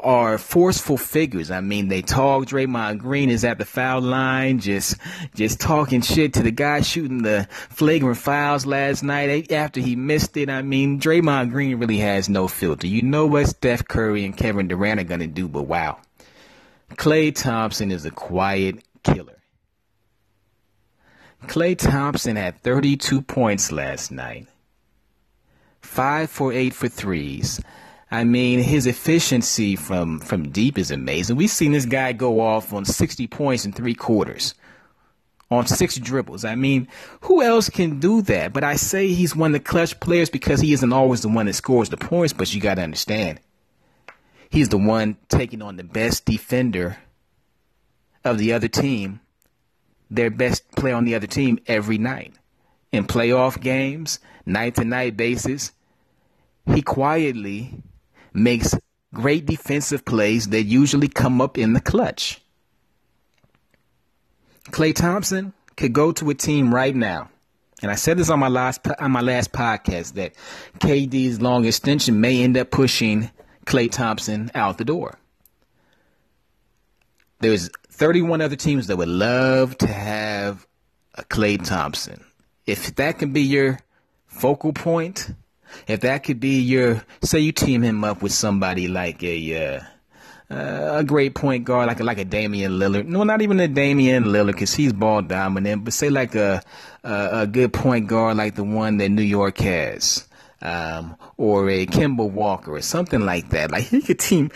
are 0.03 0.39
forceful 0.39 0.97
figures. 0.97 1.51
I 1.51 1.61
mean, 1.61 1.89
they 1.89 2.03
talk. 2.03 2.47
Draymond 2.47 2.99
Green 2.99 3.31
is 3.31 3.45
at 3.45 3.59
the 3.59 3.65
foul 3.65 4.01
line, 4.01 4.61
just 4.61 4.97
just 5.35 5.61
talking 5.61 6.01
shit 6.01 6.35
to 6.35 6.43
the 6.43 6.51
guy 6.51 6.81
shooting 6.83 7.23
the 7.23 7.47
flagrant 7.51 8.19
fouls 8.19 8.67
last 8.67 9.03
night 9.03 9.53
after 9.53 9.81
he 9.81 9.97
missed 9.97 10.37
it. 10.37 10.49
I 10.49 10.63
mean, 10.63 11.01
Draymond 11.01 11.51
Green 11.51 11.77
really 11.79 11.99
has 11.99 12.29
no 12.29 12.49
filter. 12.49 12.87
You 12.87 13.03
know 13.03 13.27
what 13.27 13.49
Steph 13.49 13.87
Curry 13.87 14.25
and 14.25 14.37
Kevin 14.37 14.69
Durant 14.69 15.01
are 15.01 15.05
gonna 15.05 15.27
do, 15.27 15.49
but 15.49 15.63
wow. 15.63 15.99
Klay 16.97 17.35
Thompson 17.35 17.91
is 17.91 18.05
a 18.05 18.11
quiet 18.11 18.83
killer. 19.03 19.39
Klay 21.45 21.77
Thompson 21.77 22.37
had 22.37 22.61
32 22.63 23.23
points 23.23 23.73
last 23.73 24.11
night. 24.11 24.47
five 25.81 26.31
for 26.31 26.53
eight 26.53 26.75
for 26.75 26.89
threes. 26.89 27.61
I 28.11 28.25
mean, 28.25 28.61
his 28.61 28.87
efficiency 28.87 29.77
from, 29.77 30.21
from 30.21 30.51
deep 30.51 30.79
is 30.79 30.91
amazing. 30.91 31.37
We've 31.37 31.51
seen 31.51 31.73
this 31.73 31.87
guy 31.87 32.13
go 32.13 32.41
off 32.41 32.73
on 32.73 32.85
60 32.85 33.27
points 33.29 33.65
in 33.65 33.73
three 33.73 33.95
quarters 33.95 34.55
on 35.51 35.67
six 35.67 35.97
dribbles. 35.97 36.45
I 36.45 36.55
mean, 36.55 36.89
who 37.23 37.43
else 37.43 37.69
can 37.69 37.99
do 38.01 38.23
that? 38.23 38.53
But 38.53 38.65
I 38.65 38.77
say 38.77 39.09
he's 39.09 39.35
one 39.35 39.55
of 39.55 39.63
the 39.63 39.69
clutch 39.69 39.99
players 40.01 40.31
because 40.31 40.61
he 40.61 40.73
isn't 40.73 40.93
always 40.93 41.23
the 41.23 41.29
one 41.29 41.47
that 41.47 41.55
scores 41.55 41.89
the 41.89 41.97
points, 41.97 42.33
but 42.33 42.53
you 42.55 42.61
got 42.61 42.77
to 42.77 42.83
understand. 42.83 43.41
He's 44.51 44.69
the 44.69 44.79
one 44.79 45.17
taking 45.29 45.63
on 45.63 45.77
the 45.77 45.85
best 45.85 46.25
defender 46.25 46.99
of 48.25 48.39
the 48.39 48.53
other 48.53 48.69
team, 48.69 49.21
their 50.11 50.31
best 50.31 50.71
player 50.73 50.95
on 50.95 51.05
the 51.05 51.15
other 51.15 51.29
team 51.29 51.59
every 51.67 51.99
night. 51.99 52.35
In 52.91 53.07
playoff 53.07 53.61
games, 53.61 54.19
night 54.45 54.75
to 54.75 54.85
night 54.85 55.17
basis, 55.17 55.71
he 56.67 56.83
quietly 56.83 57.83
makes 58.33 58.75
great 59.15 59.47
defensive 59.47 60.05
plays 60.05 60.49
that 60.49 60.63
usually 60.63 61.09
come 61.09 61.41
up 61.41 61.57
in 61.57 61.73
the 61.73 61.81
clutch. 61.81 62.41
Klay 64.71 64.95
Thompson 64.95 65.53
could 65.77 65.93
go 65.93 66.13
to 66.13 66.31
a 66.31 66.35
team 66.35 66.75
right 66.75 66.95
now. 66.95 67.31
And 67.83 67.91
I 67.91 67.95
said 67.95 68.19
this 68.19 68.29
on 68.29 68.39
my 68.39 68.49
last 68.49 68.87
on 68.99 69.11
my 69.11 69.23
last 69.23 69.53
podcast 69.53 70.15
that 70.15 70.35
KD's 70.81 71.41
long 71.41 71.65
extension 71.65 72.21
may 72.21 72.43
end 72.43 72.59
up 72.59 72.71
pushing 72.71 73.31
Klay 73.67 73.91
Thompson 73.91 74.51
out 74.55 74.79
the 74.79 74.85
door. 74.85 75.19
There's 77.41 77.71
31 77.91 78.41
other 78.41 78.57
teams 78.57 78.87
that 78.89 78.97
would 78.97 79.09
love 79.09 79.77
to 79.79 79.87
have 79.87 80.67
a 81.15 81.23
Klay 81.25 81.63
Thompson. 81.63 82.25
If 82.67 82.95
that 82.97 83.19
can 83.19 83.33
be 83.33 83.43
your 83.43 83.81
focal 84.27 84.73
point, 84.73 85.31
if 85.87 86.01
that 86.01 86.25
could 86.25 86.41
be 86.41 86.61
your, 86.61 87.05
say 87.23 87.41
you 87.41 87.53
team 87.53 87.83
him 87.83 88.05
up 88.05 88.23
with 88.23 88.33
somebody 88.33 88.89
like 88.89 89.23
a, 89.23 89.77
uh, 89.77 89.81
uh, 90.51 90.99
a 90.99 91.05
great 91.05 91.35
point 91.35 91.65
guard 91.65 91.87
like 91.87 92.01
a, 92.01 92.05
like 92.05 92.19
a 92.19 92.25
Damian 92.25 92.73
Lillard. 92.73 93.07
No, 93.07 93.23
not 93.23 93.41
even 93.41 93.61
a 93.61 93.69
Damian 93.69 94.25
Lillard 94.25 94.53
because 94.53 94.75
he's 94.75 94.93
ball 94.93 95.23
dominant. 95.23 95.85
But 95.85 95.93
say 95.93 96.11
like 96.11 96.35
a, 96.35 96.63
a, 97.05 97.29
a 97.43 97.47
good 97.47 97.73
point 97.73 98.09
guard 98.09 98.37
like 98.37 98.57
the 98.57 98.65
one 98.65 98.97
that 98.97 99.11
New 99.11 99.23
York 99.23 99.59
has, 99.59 100.27
um, 100.63 101.17
or 101.37 101.69
a 101.69 101.87
Kemba 101.87 102.31
Walker 102.31 102.75
or 102.75 102.83
something 102.83 103.21
like 103.21 103.51
that. 103.51 103.71
Like 103.71 103.85
he 103.85 104.03
could 104.03 104.19
team 104.19 104.51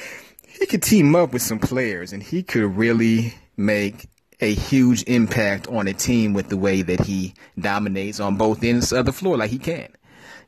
he 0.46 0.66
could 0.66 0.82
team 0.82 1.14
up 1.16 1.32
with 1.32 1.42
some 1.42 1.58
players 1.58 2.12
and 2.12 2.23
he 2.23 2.42
could 2.42 2.76
really 2.76 3.34
make 3.56 4.08
a 4.40 4.52
huge 4.54 5.02
impact 5.04 5.68
on 5.68 5.88
a 5.88 5.92
team 5.92 6.32
with 6.32 6.49
the 6.49 6.56
way 6.56 6.82
that 6.82 7.00
he 7.00 7.34
dominates 7.58 8.20
on 8.20 8.37
both 8.37 8.62
ends 8.62 8.92
of 8.92 9.06
the 9.06 9.12
floor 9.12 9.37
like 9.37 9.50
he 9.50 9.58
can. 9.58 9.88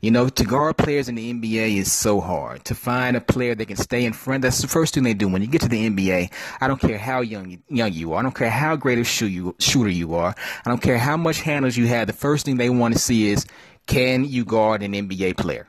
You 0.01 0.11
know, 0.11 0.29
to 0.29 0.43
guard 0.43 0.77
players 0.77 1.09
in 1.09 1.15
the 1.15 1.33
NBA 1.33 1.77
is 1.77 1.91
so 1.91 2.21
hard. 2.21 2.63
To 2.65 2.75
find 2.75 3.17
a 3.17 3.21
player 3.21 3.55
that 3.55 3.65
can 3.65 3.77
stay 3.77 4.05
in 4.05 4.13
front, 4.13 4.43
that's 4.43 4.61
the 4.61 4.67
first 4.67 4.93
thing 4.93 5.03
they 5.03 5.15
do. 5.15 5.27
When 5.27 5.41
you 5.41 5.47
get 5.47 5.61
to 5.61 5.67
the 5.67 5.89
NBA, 5.89 6.31
I 6.61 6.67
don't 6.67 6.79
care 6.79 6.99
how 6.99 7.21
young 7.21 7.63
young 7.67 7.91
you 7.93 8.13
are. 8.13 8.19
I 8.19 8.21
don't 8.21 8.35
care 8.35 8.49
how 8.49 8.75
great 8.75 8.99
a 8.99 9.03
shoot 9.03 9.27
you, 9.27 9.55
shooter 9.59 9.89
you 9.89 10.13
are. 10.13 10.35
I 10.65 10.69
don't 10.69 10.81
care 10.81 10.99
how 10.99 11.17
much 11.17 11.41
handles 11.41 11.77
you 11.77 11.87
have. 11.87 12.05
The 12.05 12.13
first 12.13 12.45
thing 12.45 12.57
they 12.57 12.69
want 12.69 12.93
to 12.93 12.99
see 12.99 13.31
is, 13.31 13.47
can 13.87 14.25
you 14.25 14.45
guard 14.45 14.83
an 14.83 14.93
NBA 14.93 15.37
player? 15.37 15.67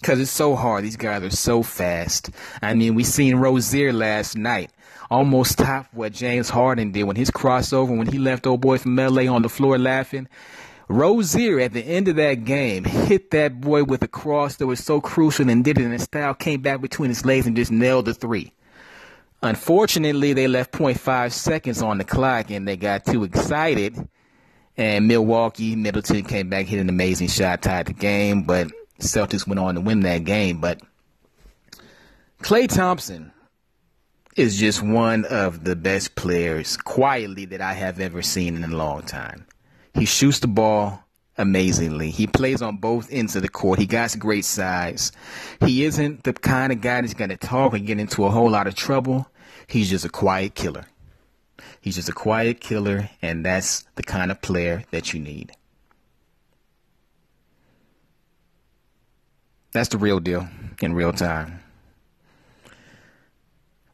Because 0.00 0.20
it's 0.20 0.30
so 0.30 0.54
hard. 0.54 0.84
These 0.84 0.96
guys 0.96 1.22
are 1.22 1.30
so 1.30 1.62
fast. 1.62 2.30
I 2.60 2.74
mean, 2.74 2.94
we 2.94 3.04
seen 3.04 3.36
Rozier 3.36 3.92
last 3.92 4.36
night 4.36 4.70
almost 5.10 5.58
top 5.58 5.86
what 5.92 6.12
James 6.12 6.50
Harden 6.50 6.90
did 6.92 7.04
when 7.04 7.16
his 7.16 7.30
crossover, 7.30 7.96
when 7.96 8.06
he 8.06 8.18
left 8.18 8.46
old 8.46 8.60
boy 8.60 8.78
from 8.78 8.96
LA 8.96 9.32
on 9.32 9.42
the 9.42 9.48
floor 9.48 9.78
laughing. 9.78 10.28
Rozier 10.88 11.60
at 11.60 11.72
the 11.72 11.80
end 11.80 12.08
of 12.08 12.16
that 12.16 12.44
game 12.44 12.84
hit 12.84 13.30
that 13.30 13.60
boy 13.60 13.84
with 13.84 14.02
a 14.02 14.08
cross 14.08 14.56
that 14.56 14.66
was 14.66 14.84
so 14.84 15.00
crucial 15.00 15.48
and 15.48 15.64
did 15.64 15.78
it 15.78 15.84
in 15.84 15.92
a 15.92 15.98
style, 15.98 16.34
came 16.34 16.60
back 16.60 16.80
between 16.80 17.08
his 17.08 17.24
legs 17.24 17.46
and 17.46 17.56
just 17.56 17.72
nailed 17.72 18.04
the 18.04 18.12
three. 18.14 18.52
Unfortunately, 19.42 20.32
they 20.32 20.48
left 20.48 20.72
0.5 20.72 21.32
seconds 21.32 21.80
on 21.80 21.98
the 21.98 22.04
clock 22.04 22.50
and 22.50 22.66
they 22.66 22.76
got 22.76 23.06
too 23.06 23.24
excited. 23.24 24.08
And 24.76 25.06
Milwaukee, 25.06 25.76
Middleton 25.76 26.24
came 26.24 26.48
back, 26.48 26.66
hit 26.66 26.80
an 26.80 26.88
amazing 26.88 27.28
shot, 27.28 27.62
tied 27.62 27.86
the 27.86 27.92
game, 27.92 28.42
but 28.42 28.68
Celtics 28.98 29.46
went 29.46 29.60
on 29.60 29.76
to 29.76 29.80
win 29.80 30.00
that 30.00 30.24
game. 30.24 30.60
But 30.60 30.80
Klay 32.42 32.68
Thompson 32.68 33.32
is 34.36 34.58
just 34.58 34.82
one 34.82 35.24
of 35.26 35.64
the 35.64 35.76
best 35.76 36.16
players 36.16 36.76
quietly 36.76 37.44
that 37.46 37.60
I 37.60 37.72
have 37.72 38.00
ever 38.00 38.20
seen 38.20 38.56
in 38.56 38.64
a 38.64 38.76
long 38.76 39.02
time. 39.02 39.46
He 39.94 40.04
shoots 40.04 40.40
the 40.40 40.48
ball 40.48 41.04
amazingly. 41.38 42.10
He 42.10 42.26
plays 42.26 42.62
on 42.62 42.78
both 42.78 43.12
ends 43.12 43.36
of 43.36 43.42
the 43.42 43.48
court. 43.48 43.78
He 43.78 43.86
got 43.86 44.18
great 44.18 44.44
size. 44.44 45.12
He 45.60 45.84
isn't 45.84 46.24
the 46.24 46.32
kind 46.32 46.72
of 46.72 46.80
guy 46.80 47.00
that's 47.00 47.14
going 47.14 47.30
to 47.30 47.36
talk 47.36 47.74
and 47.74 47.86
get 47.86 48.00
into 48.00 48.24
a 48.24 48.30
whole 48.30 48.50
lot 48.50 48.66
of 48.66 48.74
trouble. 48.74 49.28
He's 49.68 49.90
just 49.90 50.04
a 50.04 50.08
quiet 50.08 50.54
killer. 50.54 50.86
He's 51.84 51.96
just 51.96 52.08
a 52.08 52.12
quiet 52.12 52.60
killer, 52.60 53.10
and 53.20 53.44
that's 53.44 53.84
the 53.96 54.02
kind 54.02 54.30
of 54.30 54.40
player 54.40 54.84
that 54.90 55.12
you 55.12 55.20
need. 55.20 55.52
That's 59.72 59.90
the 59.90 59.98
real 59.98 60.18
deal 60.18 60.48
in 60.80 60.94
real 60.94 61.12
time. 61.12 61.60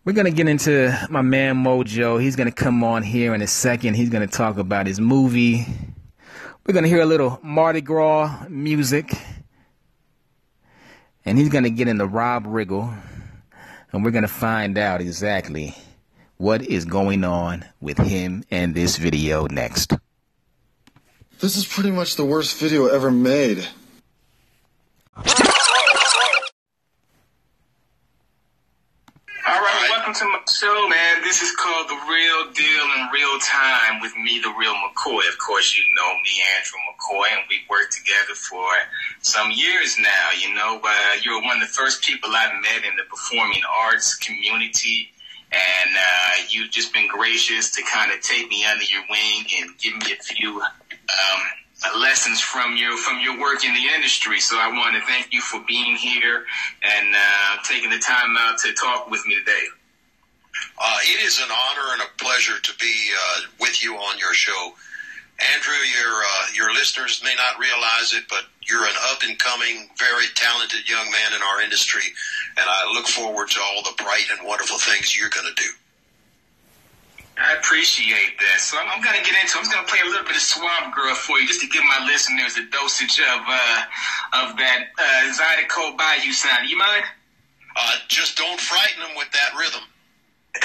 We're 0.05 0.13
going 0.13 0.27
to 0.27 0.31
get 0.31 0.47
into 0.47 0.97
my 1.11 1.23
man 1.23 1.65
Mojo. 1.65 2.23
He's 2.23 2.37
going 2.37 2.49
to 2.49 2.55
come 2.55 2.85
on 2.85 3.03
here 3.03 3.35
in 3.35 3.43
a 3.43 3.49
second. 3.49 3.95
He's 3.95 4.09
going 4.09 4.25
to 4.25 4.33
talk 4.33 4.57
about 4.57 4.87
his 4.87 5.01
movie. 5.01 5.67
We're 6.65 6.75
going 6.75 6.85
to 6.85 6.89
hear 6.89 7.03
a 7.03 7.07
little 7.07 7.41
Mardi 7.43 7.81
Gras 7.81 8.47
music. 8.49 9.13
And 11.25 11.37
he's 11.37 11.49
going 11.49 11.65
to 11.65 11.71
get 11.71 11.89
into 11.89 12.07
Rob 12.07 12.47
Riggle. 12.47 12.97
And 13.91 14.05
we're 14.05 14.13
going 14.13 14.23
to 14.23 14.29
find 14.29 14.79
out 14.79 15.01
exactly 15.01 15.75
what 16.41 16.63
is 16.63 16.87
going 16.87 17.23
on 17.23 17.63
with 17.83 17.99
him 17.99 18.43
and 18.51 18.75
this 18.75 18.97
video 18.97 19.47
next. 19.47 19.93
This 21.39 21.55
is 21.55 21.67
pretty 21.67 21.91
much 21.91 22.17
the 22.17 22.25
worst 22.25 22.57
video 22.57 22.87
ever 22.87 23.11
made. 23.11 23.69
All 25.15 25.23
right, 29.53 29.89
welcome 29.91 30.15
to 30.15 30.25
my 30.25 30.41
show, 30.49 30.89
man. 30.89 31.21
This 31.21 31.43
is 31.43 31.55
called 31.57 31.91
The 31.91 32.01
Real 32.09 32.51
Deal 32.55 32.87
in 32.97 33.09
Real 33.13 33.39
Time 33.41 34.01
with 34.01 34.17
me, 34.17 34.41
The 34.41 34.55
Real 34.59 34.73
McCoy. 34.73 35.29
Of 35.29 35.37
course, 35.37 35.77
you 35.77 35.85
know 35.95 36.15
me, 36.25 36.41
Andrew 36.57 36.81
McCoy, 36.89 37.37
and 37.37 37.43
we've 37.51 37.69
worked 37.69 37.93
together 37.93 38.35
for 38.35 38.67
some 39.21 39.51
years 39.51 39.99
now. 39.99 40.31
You 40.41 40.55
know, 40.55 40.81
uh, 40.83 41.17
you're 41.23 41.43
one 41.43 41.61
of 41.61 41.69
the 41.69 41.75
first 41.75 42.03
people 42.03 42.31
I 42.33 42.51
met 42.63 42.91
in 42.91 42.97
the 42.97 43.05
performing 43.11 43.61
arts 43.85 44.15
community. 44.17 45.11
And 45.53 45.91
uh, 45.97 46.47
you've 46.49 46.71
just 46.71 46.93
been 46.93 47.09
gracious 47.09 47.71
to 47.73 47.83
kind 47.83 48.13
of 48.13 48.21
take 48.21 48.49
me 48.49 48.65
under 48.65 48.85
your 48.85 49.03
wing 49.11 49.47
and 49.61 49.77
give 49.79 49.95
me 49.95 50.13
a 50.13 50.23
few 50.23 50.61
um, 50.61 52.01
lessons 52.01 52.41
from 52.41 52.77
your 52.77 52.97
from 52.97 53.21
your 53.21 53.39
work 53.41 53.65
in 53.65 53.75
the 53.75 53.87
industry. 53.95 54.39
So 54.41 54.59
I 54.59 54.69
want 54.69 54.95
to 54.95 55.03
thank 55.03 55.33
you 55.33 55.41
for 55.41 55.61
being 55.67 55.97
here 55.97 56.45
and 56.83 57.15
uh, 57.15 57.57
taking 57.65 57.91
the 57.91 57.99
time 57.99 58.37
out 58.39 58.59
to 58.59 58.73
talk 58.75 59.11
with 59.11 59.27
me 59.27 59.35
today. 59.35 59.65
Uh, 60.79 60.99
it 61.03 61.25
is 61.25 61.39
an 61.39 61.49
honor 61.51 61.93
and 61.95 62.03
a 62.03 62.23
pleasure 62.23 62.61
to 62.61 62.73
be 62.79 63.11
uh, 63.17 63.41
with 63.61 63.83
you 63.83 63.95
on 63.97 64.19
your 64.19 64.35
show. 64.35 64.73
Andrew, 65.55 65.73
your 65.73 66.15
uh, 66.23 66.47
your 66.55 66.73
listeners 66.75 67.23
may 67.25 67.35
not 67.35 67.59
realize 67.59 68.13
it, 68.13 68.25
but 68.29 68.45
you're 68.63 68.85
an 68.85 68.95
up 69.11 69.23
and 69.27 69.39
coming, 69.39 69.89
very 69.99 70.27
talented 70.35 70.89
young 70.89 71.11
man 71.11 71.35
in 71.35 71.43
our 71.43 71.63
industry, 71.63 72.03
and 72.57 72.67
I 72.67 72.93
look 72.93 73.07
forward 73.07 73.51
to 73.51 73.61
all 73.61 73.83
the 73.83 74.03
bright 74.03 74.27
and 74.31 74.47
wonderful 74.47 74.79
things 74.79 75.17
you're 75.17 75.31
going 75.31 75.47
to 75.47 75.63
do. 75.63 75.71
I 77.41 77.57
appreciate 77.57 78.37
that. 78.37 78.61
So 78.61 78.77
I'm, 78.77 78.89
I'm 78.93 79.01
going 79.01 79.17
to 79.17 79.25
get 79.25 79.33
into. 79.41 79.57
I'm 79.57 79.65
just 79.65 79.73
going 79.73 79.85
to 79.85 79.91
play 79.91 80.01
a 80.05 80.09
little 80.09 80.27
bit 80.27 80.37
of 80.37 80.43
Swamp 80.45 80.95
Girl 80.95 81.15
for 81.15 81.41
you, 81.41 81.49
just 81.49 81.61
to 81.63 81.69
give 81.69 81.83
my 81.85 82.05
listeners 82.05 82.57
a 82.61 82.69
dosage 82.69 83.19
of 83.19 83.41
uh, 83.49 84.45
of 84.45 84.57
that 84.61 84.93
uh, 85.01 85.33
Zydeco 85.33 85.97
Bayou 85.97 86.33
sound. 86.33 86.69
You 86.69 86.77
mind? 86.77 87.05
Uh, 87.77 87.97
just 88.09 88.37
don't 88.37 88.61
frighten 88.61 89.01
them 89.01 89.17
with 89.17 89.31
that 89.33 89.57
rhythm. 89.57 89.81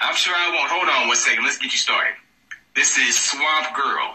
I'm 0.00 0.14
sure 0.14 0.34
I 0.36 0.54
won't. 0.54 0.70
Hold 0.70 0.88
on 0.88 1.08
one 1.08 1.16
second. 1.16 1.42
Let's 1.42 1.58
get 1.58 1.72
you 1.72 1.78
started. 1.78 2.14
This 2.76 2.96
is 2.96 3.18
Swamp 3.18 3.74
Girl. 3.74 4.14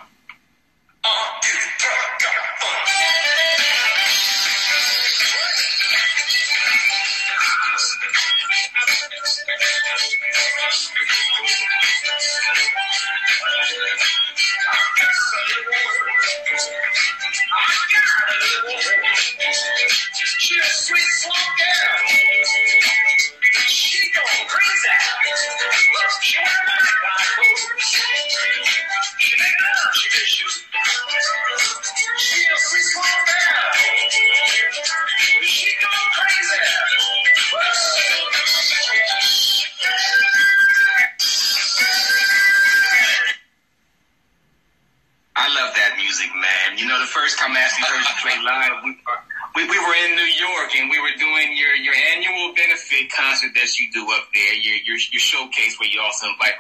She's 20.40 20.58
a 20.58 20.74
sweet 20.74 21.10
swamp 21.20 21.58
girl. 21.58 23.43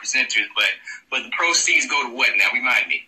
Also 0.04 0.20
invite 0.20 0.30
presenters. 0.30 0.48
But, 0.56 0.66
but 1.10 1.24
the 1.24 1.32
proceeds 1.32 1.88
go 1.88 2.10
to 2.10 2.16
what 2.16 2.30
now? 2.38 2.46
Remind 2.54 2.88
me. 2.88 3.04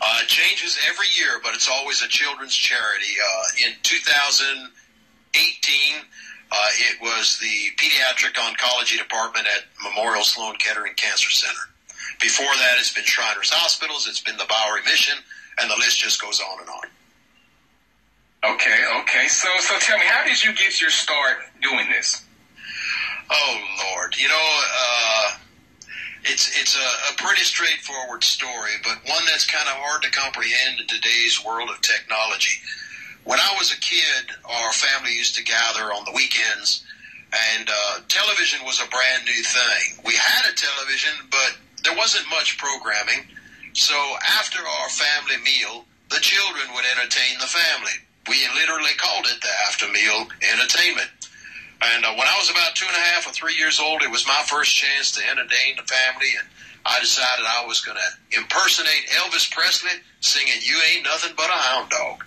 Uh, 0.00 0.18
it 0.22 0.28
changes 0.28 0.78
every 0.88 1.06
year, 1.16 1.38
but 1.42 1.54
it's 1.54 1.68
always 1.68 2.02
a 2.02 2.08
children's 2.08 2.54
charity. 2.54 3.14
Uh, 3.22 3.68
in 3.68 3.74
2018, 3.82 6.02
uh, 6.50 6.56
it 6.78 7.00
was 7.00 7.38
the 7.38 7.70
Pediatric 7.76 8.34
Oncology 8.34 8.98
Department 8.98 9.46
at 9.46 9.64
Memorial 9.82 10.24
Sloan 10.24 10.56
Kettering 10.56 10.94
Cancer 10.96 11.30
Center. 11.30 11.68
Before 12.20 12.46
that, 12.46 12.78
it's 12.78 12.92
been 12.92 13.04
Shriners 13.04 13.50
Hospitals, 13.50 14.08
it's 14.08 14.20
been 14.20 14.36
the 14.36 14.46
Bowery 14.48 14.82
Mission, 14.84 15.18
and 15.58 15.70
the 15.70 15.76
list 15.76 16.00
just 16.00 16.20
goes 16.20 16.40
on 16.40 16.60
and 16.60 16.68
on. 16.68 16.88
Okay, 18.54 18.84
okay. 19.02 19.28
So, 19.28 19.48
so 19.60 19.78
tell 19.78 19.98
me, 19.98 20.06
how 20.06 20.24
did 20.24 20.42
you 20.42 20.52
get 20.54 20.80
your 20.80 20.90
start 20.90 21.38
doing 21.62 21.88
this? 21.90 22.24
Oh 23.30 23.60
Lord, 23.94 24.16
you 24.18 24.28
know, 24.28 24.34
uh, 24.34 25.32
it's 26.24 26.48
it's 26.58 26.76
a, 26.76 27.12
a 27.12 27.16
pretty 27.16 27.42
straightforward 27.42 28.22
story, 28.22 28.72
but 28.84 28.98
one 29.06 29.24
that's 29.26 29.46
kind 29.46 29.66
of 29.68 29.74
hard 29.74 30.02
to 30.02 30.10
comprehend 30.10 30.80
in 30.80 30.86
today's 30.86 31.42
world 31.44 31.70
of 31.70 31.80
technology. 31.82 32.58
When 33.24 33.38
I 33.38 33.54
was 33.58 33.72
a 33.72 33.80
kid, 33.80 34.34
our 34.44 34.72
family 34.72 35.14
used 35.14 35.36
to 35.36 35.44
gather 35.44 35.92
on 35.92 36.04
the 36.04 36.12
weekends, 36.14 36.84
and 37.56 37.68
uh, 37.68 38.00
television 38.08 38.64
was 38.64 38.80
a 38.80 38.90
brand 38.90 39.24
new 39.24 39.42
thing. 39.42 40.02
We 40.04 40.14
had 40.14 40.50
a 40.50 40.54
television, 40.54 41.12
but 41.30 41.56
there 41.84 41.96
wasn't 41.96 42.28
much 42.30 42.58
programming. 42.58 43.26
So 43.74 43.94
after 44.38 44.58
our 44.58 44.88
family 44.90 45.38
meal, 45.42 45.84
the 46.10 46.20
children 46.20 46.66
would 46.74 46.84
entertain 46.98 47.38
the 47.40 47.46
family. 47.46 47.98
We 48.28 48.46
literally 48.54 48.94
called 48.98 49.26
it 49.26 49.40
the 49.40 49.50
after 49.66 49.88
meal 49.88 50.28
entertainment. 50.52 51.10
And 51.82 52.04
uh, 52.04 52.14
when 52.14 52.28
I 52.28 52.38
was 52.38 52.50
about 52.50 52.76
two 52.76 52.86
and 52.86 52.94
a 52.96 53.06
half 53.10 53.26
or 53.26 53.32
three 53.32 53.54
years 53.56 53.80
old, 53.80 54.02
it 54.02 54.10
was 54.10 54.26
my 54.26 54.42
first 54.46 54.74
chance 54.74 55.10
to 55.12 55.28
entertain 55.28 55.74
the 55.76 55.82
family, 55.82 56.30
and 56.38 56.46
I 56.86 57.00
decided 57.00 57.44
I 57.44 57.66
was 57.66 57.80
going 57.80 57.98
to 57.98 58.38
impersonate 58.38 59.10
Elvis 59.10 59.50
Presley 59.50 59.98
singing 60.20 60.62
"You 60.62 60.78
Ain't 60.90 61.04
Nothing 61.04 61.34
But 61.36 61.50
a 61.50 61.58
Hound 61.58 61.90
Dog." 61.90 62.24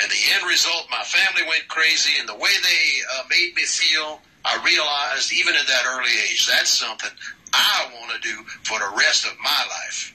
And 0.00 0.10
the 0.10 0.22
end 0.34 0.48
result, 0.48 0.86
my 0.90 1.02
family 1.02 1.46
went 1.46 1.68
crazy, 1.68 2.18
and 2.18 2.28
the 2.28 2.34
way 2.34 2.50
they 2.62 2.82
uh, 3.14 3.22
made 3.30 3.54
me 3.54 3.62
feel, 3.62 4.20
I 4.44 4.58
realized 4.64 5.32
even 5.32 5.54
at 5.54 5.66
that 5.66 5.84
early 5.86 6.10
age, 6.30 6.46
that's 6.46 6.70
something 6.70 7.10
I 7.52 7.90
want 7.94 8.10
to 8.14 8.28
do 8.28 8.42
for 8.64 8.78
the 8.78 8.90
rest 8.96 9.26
of 9.26 9.32
my 9.42 9.62
life. 9.70 10.14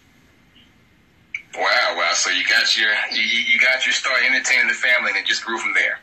Wow, 1.55 1.95
wow. 1.95 2.11
So 2.13 2.29
you 2.29 2.43
got 2.43 2.77
your 2.77 2.91
you, 3.11 3.21
you 3.21 3.59
got 3.59 3.85
your 3.85 3.93
start 3.93 4.19
entertaining 4.25 4.67
the 4.67 4.73
family, 4.73 5.11
and 5.11 5.17
it 5.17 5.25
just 5.25 5.45
grew 5.45 5.57
from 5.57 5.73
there. 5.73 5.99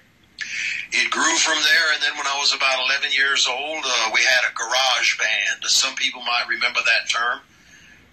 It 0.92 1.10
grew 1.10 1.36
from 1.38 1.56
there, 1.56 1.88
and 1.94 2.02
then 2.02 2.12
when 2.18 2.26
I 2.26 2.36
was 2.36 2.52
about 2.52 2.84
11 2.84 3.12
years 3.16 3.48
old, 3.48 3.82
uh, 3.84 4.10
we 4.12 4.20
had 4.20 4.44
a 4.44 4.52
garage 4.52 5.18
band. 5.18 5.64
Some 5.64 5.94
people 5.94 6.20
might 6.20 6.44
remember 6.48 6.80
that 6.84 7.08
term. 7.08 7.40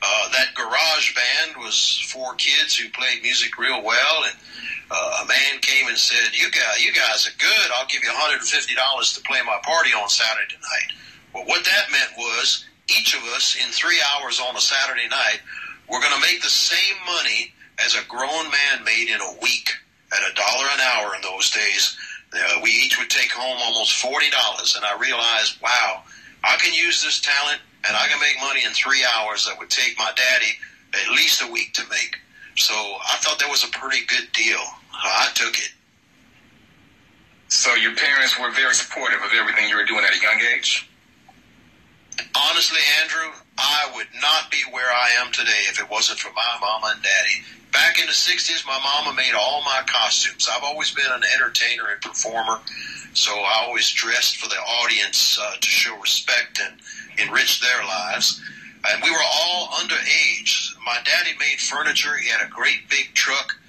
Uh, 0.01 0.29
that 0.31 0.55
garage 0.55 1.13
band 1.13 1.57
was 1.57 2.00
four 2.07 2.36
kids 2.36 2.77
who 2.77 2.88
played 2.89 3.21
music 3.21 3.57
real 3.57 3.83
well, 3.83 4.24
and 4.24 4.36
uh, 4.89 5.24
a 5.24 5.27
man 5.27 5.59
came 5.59 5.89
and 5.89 5.98
said, 5.98 6.31
"You 6.31 6.50
guys, 6.51 6.79
you 6.79 6.93
guys 6.93 7.27
are 7.27 7.36
good. 7.38 7.67
I'll 7.75 7.87
give 7.87 8.01
you 8.01 8.09
$150 8.09 8.48
to 8.48 9.22
play 9.24 9.39
my 9.46 9.59
party 9.61 9.92
on 9.92 10.07
Saturday 10.07 10.55
night." 10.55 10.96
Well, 11.33 11.46
what 11.46 11.65
that 11.65 11.92
meant 11.92 12.11
was 12.18 12.63
each 12.87 13.13
of 13.13 13.24
us 13.35 13.57
in 13.59 13.70
three 13.72 14.00
hours 14.15 14.39
on 14.39 14.55
a 14.55 14.61
Saturday 14.61 15.07
night, 15.09 15.42
we're 15.89 16.01
going 16.01 16.15
to 16.15 16.22
make 16.22 16.42
the 16.42 16.50
same 16.50 16.96
money 17.05 17.53
as 17.83 17.96
a 17.96 18.07
grown 18.07 18.50
man 18.50 18.83
made 18.85 19.09
in 19.09 19.20
a 19.20 19.35
week 19.42 19.70
at 20.11 20.31
a 20.31 20.33
dollar 20.33 20.68
an 20.74 20.79
hour 20.79 21.15
in 21.15 21.22
those 21.22 21.51
days. 21.51 21.98
Uh, 22.31 22.59
we 22.61 22.70
each 22.70 22.98
would 23.00 23.09
take 23.09 23.31
home 23.31 23.57
almost 23.61 23.94
forty 23.94 24.29
dollars, 24.29 24.75
and 24.75 24.85
I 24.85 24.98
realized, 25.00 25.61
wow, 25.61 26.03
I 26.44 26.57
can 26.57 26.74
use 26.74 27.03
this 27.03 27.20
talent, 27.20 27.59
and 27.87 27.98
I 27.98 28.07
can 28.07 28.20
make 28.20 28.35
money 28.42 28.63
in 28.65 28.72
three 28.72 29.03
hours 29.15 29.46
that 29.46 29.57
would 29.57 29.70
take 29.70 29.98
my 29.98 30.11
daddy 30.15 30.53
at 30.94 31.09
least 31.11 31.42
a 31.42 31.51
week 31.51 31.74
to 31.74 31.83
make. 31.89 32.18
So 32.55 32.74
I 32.74 33.18
thought 33.18 33.39
that 33.39 33.50
was 33.50 33.63
a 33.63 33.70
pretty 33.70 34.05
good 34.05 34.31
deal. 34.33 34.61
I 34.94 35.29
took 35.33 35.57
it. 35.57 35.72
So 37.48 37.74
your 37.75 37.96
parents 37.96 38.37
were 38.39 38.51
very 38.51 38.75
supportive 38.75 39.20
of 39.22 39.31
everything 39.33 39.70
you 39.70 39.75
were 39.75 39.85
doing 39.85 40.03
at 40.03 40.15
a 40.15 40.22
young 40.22 40.39
age. 40.55 40.87
Honestly, 42.35 42.79
Andrew, 43.01 43.31
I 43.59 43.91
would 43.93 44.07
not 44.22 44.50
be 44.50 44.63
where 44.72 44.89
I 44.89 45.09
am 45.19 45.33
today 45.33 45.67
if 45.67 45.81
it 45.81 45.91
wasn't 45.91 46.19
for 46.19 46.31
my 46.31 46.57
mama 46.61 46.93
and 46.95 47.03
daddy. 47.03 47.43
Back 47.74 48.00
in 48.00 48.05
the 48.05 48.13
60s, 48.13 48.65
my 48.65 48.79
mama 48.79 49.15
made 49.15 49.33
all 49.35 49.61
my 49.65 49.81
costumes. 49.85 50.48
I've 50.50 50.63
always 50.63 50.91
been 50.91 51.11
an 51.11 51.24
entertainer 51.35 51.89
and 51.91 52.01
performer, 52.01 52.59
so 53.13 53.31
I 53.31 53.65
always 53.65 53.91
dressed 53.91 54.37
for 54.37 54.48
the 54.48 54.55
audience 54.55 55.37
uh, 55.41 55.55
to 55.59 55.67
show 55.67 56.00
respect 56.00 56.61
and 56.63 56.79
enrich 57.19 57.59
their 57.59 57.83
lives. 57.83 58.41
And 58.89 59.03
we 59.03 59.11
were 59.11 59.17
all 59.17 59.67
underage. 59.74 60.74
My 60.85 60.98
daddy 61.03 61.37
made 61.37 61.59
furniture. 61.59 62.15
He 62.15 62.29
had 62.29 62.41
a 62.41 62.50
great 62.50 62.89
big 62.89 63.13
truck, 63.13 63.59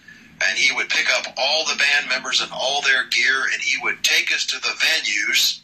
and 0.47 0.57
he 0.57 0.73
would 0.75 0.89
pick 0.89 1.09
up 1.19 1.35
all 1.37 1.65
the 1.67 1.77
band 1.77 2.09
members 2.09 2.41
and 2.41 2.53
all 2.53 2.81
their 2.83 3.09
gear, 3.09 3.43
and 3.53 3.61
he 3.61 3.77
would 3.83 4.05
take 4.05 4.33
us 4.33 4.47
to 4.47 4.61
the 4.61 4.75
venues 4.79 5.61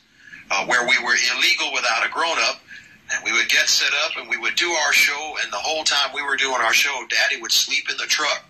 uh, 0.51 0.67
where 0.67 0.83
we 0.83 0.99
were 0.99 1.15
illegal 1.37 1.73
without 1.73 2.05
a 2.05 2.11
grown 2.11 2.39
up 2.41 2.61
and 3.13 3.25
we 3.25 3.33
would 3.33 3.49
get 3.49 3.69
set 3.69 3.91
up 4.05 4.17
and 4.17 4.29
we 4.29 4.37
would 4.37 4.55
do 4.57 4.71
our 4.71 4.93
show 4.93 5.37
and 5.43 5.53
the 5.53 5.59
whole 5.59 5.85
time 5.85 6.11
we 6.15 6.23
were 6.23 6.37
doing 6.37 6.61
our 6.63 6.75
show 6.75 7.05
daddy 7.09 7.41
would 7.41 7.53
sleep 7.53 7.91
in 7.91 7.97
the 7.97 8.07
truck 8.07 8.45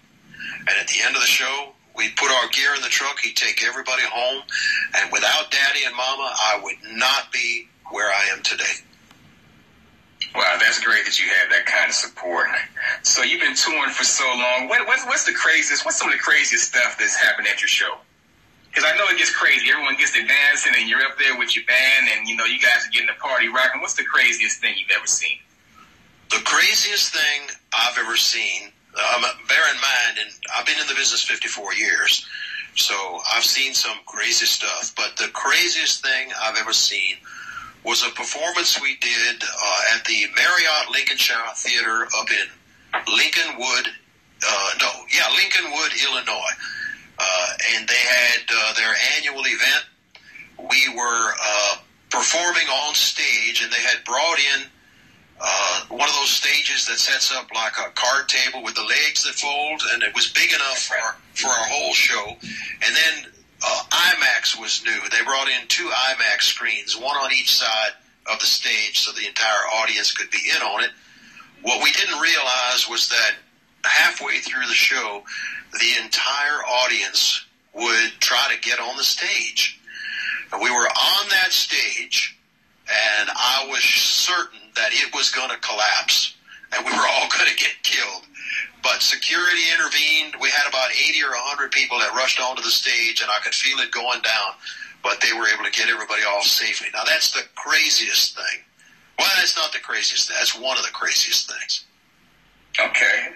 and 0.61 0.77
at 0.81 0.89
the 0.89 1.01
end 1.05 1.15
of 1.15 1.21
the 1.21 1.29
show 1.29 1.73
we'd 1.97 2.15
put 2.17 2.31
our 2.31 2.49
gear 2.49 2.75
in 2.75 2.83
the 2.83 2.89
truck 2.89 3.19
he'd 3.21 3.37
take 3.37 3.65
everybody 3.65 4.03
home 4.05 4.43
and 4.99 5.13
without 5.13 5.51
daddy 5.51 5.85
and 5.85 5.95
mama 5.95 6.35
i 6.41 6.61
would 6.63 6.77
not 6.97 7.33
be 7.33 7.69
where 7.91 8.11
i 8.11 8.25
am 8.33 8.43
today 8.43 8.83
Wow, 10.35 10.57
that's 10.61 10.81
great 10.85 11.05
that 11.07 11.19
you 11.19 11.27
have 11.29 11.51
that 11.51 11.65
kind 11.65 11.89
of 11.89 11.95
support. 11.95 12.49
So 13.03 13.23
you've 13.23 13.41
been 13.41 13.55
touring 13.55 13.91
for 13.91 14.05
so 14.05 14.25
long. 14.25 14.69
What, 14.69 14.87
what's, 14.87 15.05
what's 15.07 15.25
the 15.25 15.33
craziest? 15.33 15.85
What's 15.85 15.99
some 15.99 16.09
of 16.09 16.13
the 16.13 16.19
craziest 16.19 16.69
stuff 16.69 16.99
that's 16.99 17.17
happened 17.17 17.49
at 17.49 17.63
your 17.63 17.69
show? 17.69 17.97
Because 18.77 18.93
I 18.93 18.97
know 18.99 19.09
it 19.09 19.17
gets 19.17 19.35
crazy. 19.35 19.71
Everyone 19.71 19.97
gets 19.97 20.13
to 20.13 20.21
dancing, 20.27 20.75
and 20.77 20.87
you're 20.87 21.01
up 21.01 21.17
there 21.17 21.35
with 21.39 21.57
your 21.57 21.65
band, 21.65 22.09
and 22.13 22.29
you 22.29 22.37
know 22.37 22.45
you 22.45 22.61
guys 22.61 22.87
are 22.87 22.91
getting 22.91 23.07
the 23.07 23.19
party 23.19 23.49
rocking. 23.49 23.81
What's 23.81 23.95
the 23.95 24.05
craziest 24.05 24.61
thing 24.61 24.75
you've 24.77 24.93
ever 24.95 25.07
seen? 25.07 25.39
The 26.29 26.45
craziest 26.45 27.15
thing 27.15 27.57
I've 27.73 27.97
ever 27.97 28.19
seen. 28.19 28.69
Um, 28.93 29.23
bear 29.49 29.65
in 29.73 29.81
mind, 29.81 30.21
and 30.21 30.31
I've 30.55 30.67
been 30.67 30.79
in 30.79 30.87
the 30.89 30.95
business 30.95 31.25
54 31.25 31.73
years, 31.73 32.29
so 32.75 32.95
I've 33.35 33.45
seen 33.45 33.73
some 33.73 33.97
crazy 34.05 34.45
stuff. 34.45 34.93
But 34.95 35.17
the 35.17 35.33
craziest 35.33 36.05
thing 36.05 36.29
I've 36.39 36.59
ever 36.59 36.75
seen 36.75 37.17
was 37.83 38.07
a 38.07 38.11
performance 38.11 38.79
we 38.83 38.97
did 38.97 39.43
uh, 39.43 39.97
at 39.97 40.05
the 40.05 40.27
Marriott 40.37 40.93
Lincolnshire 40.93 41.49
Theater 41.57 42.09
up 42.19 42.29
in 42.31 43.03
Lincolnwood. 43.09 43.89
Uh, 44.47 44.71
no, 44.83 44.91
yeah, 45.09 45.33
Lincolnwood, 45.33 45.97
Illinois 46.05 46.57
uh, 47.19 47.49
and 47.75 47.89
they 47.89 47.95
had 47.95 48.43
uh, 48.53 48.73
their 48.75 48.95
annual 49.17 49.43
event. 49.47 49.85
We 50.59 50.89
were 50.95 51.33
uh, 51.41 51.77
performing 52.11 52.67
on 52.69 52.95
stage, 52.95 53.63
and 53.63 53.73
they 53.73 53.81
had 53.81 54.05
brought 54.05 54.39
in 54.39 54.67
uh, 55.41 55.81
one 55.89 56.09
of 56.09 56.15
those 56.15 56.31
stages 56.31 56.87
that 56.87 56.99
sets 56.99 57.35
up 57.35 57.49
like 57.55 57.73
a 57.79 57.91
card 57.91 58.29
table 58.29 58.63
with 58.63 58.75
the 58.75 58.83
legs 58.83 59.25
that 59.25 59.35
fold, 59.35 59.83
and 59.93 60.03
it 60.03 60.15
was 60.15 60.33
big 60.33 60.53
enough 60.53 60.79
for 60.79 60.97
for 61.35 61.49
our 61.49 61.67
whole 61.69 61.93
show. 61.93 62.27
And 62.31 62.97
then 62.97 63.33
uh, 63.63 63.83
IMAX 63.91 64.59
was 64.59 64.83
new. 64.85 65.01
They 65.11 65.23
brought 65.25 65.49
in 65.49 65.67
two 65.69 65.89
IMAX 65.89 66.43
screens, 66.43 66.97
one 66.97 67.17
on 67.17 67.33
each 67.33 67.55
side 67.55 67.93
of 68.31 68.39
the 68.41 68.47
stage, 68.47 69.01
so 69.01 69.13
the 69.13 69.27
entire 69.27 69.67
audience 69.83 70.13
could 70.13 70.31
be 70.31 70.41
in 70.55 70.63
on 70.63 70.85
it. 70.85 70.91
What 71.63 71.83
we 71.83 71.91
didn't 71.93 72.19
realize 72.21 72.89
was 72.89 73.09
that 73.09 73.33
halfway 73.87 74.39
through 74.39 74.67
the 74.67 74.75
show, 74.75 75.23
the 75.73 76.03
entire 76.03 76.65
audience 76.85 77.45
would 77.75 78.13
try 78.21 78.49
to 78.55 78.61
get 78.61 78.81
on 78.81 78.97
the 78.97 79.05
stage. 79.05 79.81
And 80.53 80.63
we 80.63 80.71
were 80.71 80.89
on 80.89 81.29
that 81.31 81.53
stage, 81.53 82.39
and 82.89 83.29
I 83.35 83.67
was 83.69 83.83
certain 83.83 84.61
that 84.77 84.93
it 84.93 85.15
was 85.15 85.31
going 85.31 85.51
to 85.51 85.59
collapse, 85.59 86.37
and 86.73 86.85
we 86.85 86.93
were 86.93 87.07
all 87.07 87.29
going 87.37 87.51
to 87.51 87.57
get 87.57 87.75
killed. 87.83 88.23
But 88.83 89.03
security 89.03 89.63
intervened. 89.73 90.37
We 90.41 90.49
had 90.49 90.69
about 90.69 90.93
80 90.93 91.23
or 91.25 91.35
100 91.35 91.73
people 91.73 91.99
that 91.99 92.15
rushed 92.15 92.41
onto 92.41 92.63
the 92.63 92.71
stage, 92.71 93.21
and 93.21 93.31
I 93.31 93.43
could 93.43 93.55
feel 93.55 93.79
it 93.79 93.91
going 93.91 94.23
down. 94.23 94.55
But 95.03 95.21
they 95.21 95.33
were 95.33 95.49
able 95.49 95.65
to 95.65 95.71
get 95.71 95.89
everybody 95.89 96.23
off 96.23 96.45
safely. 96.45 96.89
Now, 96.95 97.03
that's 97.05 97.33
the 97.33 97.43
craziest 97.57 98.37
thing. 98.37 98.63
Well, 99.19 99.29
that's 99.37 99.57
not 99.57 99.73
the 99.73 99.79
craziest 99.81 100.29
thing. 100.29 100.37
That's 100.39 100.59
one 100.59 100.77
of 100.79 100.85
the 100.85 100.93
craziest 100.93 101.51
things. 101.51 101.85
Okay. 102.79 103.35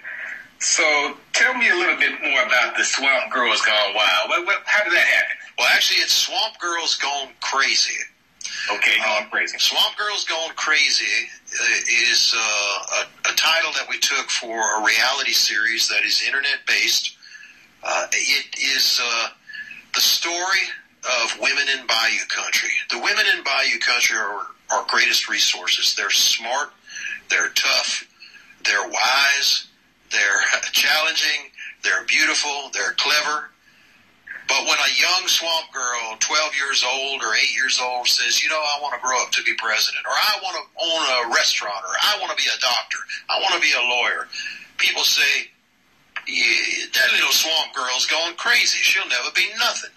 So 0.61 1.17
tell 1.33 1.55
me 1.55 1.69
a 1.69 1.75
little 1.75 1.97
bit 1.97 2.21
more 2.21 2.43
about 2.43 2.77
the 2.77 2.83
Swamp 2.83 3.31
Girls 3.33 3.61
Gone 3.61 3.95
Wild. 3.95 4.29
What, 4.29 4.45
what, 4.45 4.61
how 4.65 4.83
did 4.83 4.93
that 4.93 5.05
happen? 5.05 5.35
Well, 5.57 5.67
actually, 5.73 6.01
it's 6.01 6.13
Swamp 6.13 6.59
Girls 6.59 6.95
Gone 6.95 7.29
Crazy. 7.41 7.97
Okay, 8.71 8.97
going 9.03 9.23
Um, 9.23 9.29
crazy. 9.31 9.57
Swamp 9.57 9.97
Girls 9.97 10.23
Gone 10.25 10.51
Crazy 10.55 11.29
uh, 11.59 11.65
is 12.11 12.35
uh, 12.37 12.41
a, 13.27 13.31
a 13.31 13.35
title 13.35 13.71
that 13.73 13.87
we 13.89 13.97
took 13.97 14.29
for 14.29 14.55
a 14.79 14.83
reality 14.85 15.31
series 15.31 15.87
that 15.87 16.03
is 16.05 16.21
internet 16.25 16.59
based. 16.67 17.17
Uh, 17.83 18.05
it 18.11 18.55
is 18.59 19.01
uh, 19.03 19.29
the 19.95 20.01
story 20.01 20.59
of 21.23 21.39
women 21.41 21.69
in 21.69 21.87
Bayou 21.87 22.25
Country. 22.29 22.69
The 22.91 22.99
women 22.99 23.25
in 23.35 23.43
Bayou 23.43 23.79
Country 23.79 24.15
are 24.15 24.45
our 24.71 24.85
greatest 24.87 25.27
resources. 25.27 25.95
They're 25.95 26.11
smart, 26.11 26.69
they're 27.31 27.49
tough, 27.49 28.07
they're 28.63 28.87
wise, 28.87 29.65
they're 30.11 30.61
challenging, 30.71 31.51
they're 31.83 32.05
beautiful, 32.05 32.69
they're 32.73 32.93
clever. 32.97 33.49
But 34.47 34.67
when 34.67 34.77
a 34.77 34.91
young 34.99 35.27
swamp 35.27 35.71
girl, 35.71 36.17
12 36.19 36.55
years 36.55 36.83
old 36.83 37.23
or 37.23 37.33
8 37.33 37.55
years 37.55 37.79
old, 37.81 38.07
says, 38.07 38.43
you 38.43 38.49
know, 38.49 38.59
I 38.59 38.81
want 38.81 38.93
to 38.95 38.99
grow 38.99 39.15
up 39.23 39.31
to 39.31 39.43
be 39.43 39.53
president, 39.55 40.03
or 40.05 40.11
I 40.11 40.35
want 40.43 40.59
to 40.59 40.65
own 40.75 41.03
a 41.07 41.33
restaurant, 41.33 41.79
or 41.87 41.95
I 42.03 42.19
want 42.19 42.37
to 42.37 42.43
be 42.43 42.49
a 42.49 42.59
doctor, 42.59 42.99
I 43.29 43.39
want 43.39 43.55
to 43.55 43.61
be 43.61 43.71
a 43.71 43.79
lawyer, 43.79 44.27
people 44.77 45.03
say, 45.03 45.47
yeah, 46.27 46.85
that 46.93 47.13
little 47.13 47.31
swamp 47.31 47.73
girl's 47.73 48.05
going 48.07 48.35
crazy. 48.35 48.77
She'll 48.81 49.07
never 49.07 49.31
be 49.35 49.47
nothing. 49.57 49.95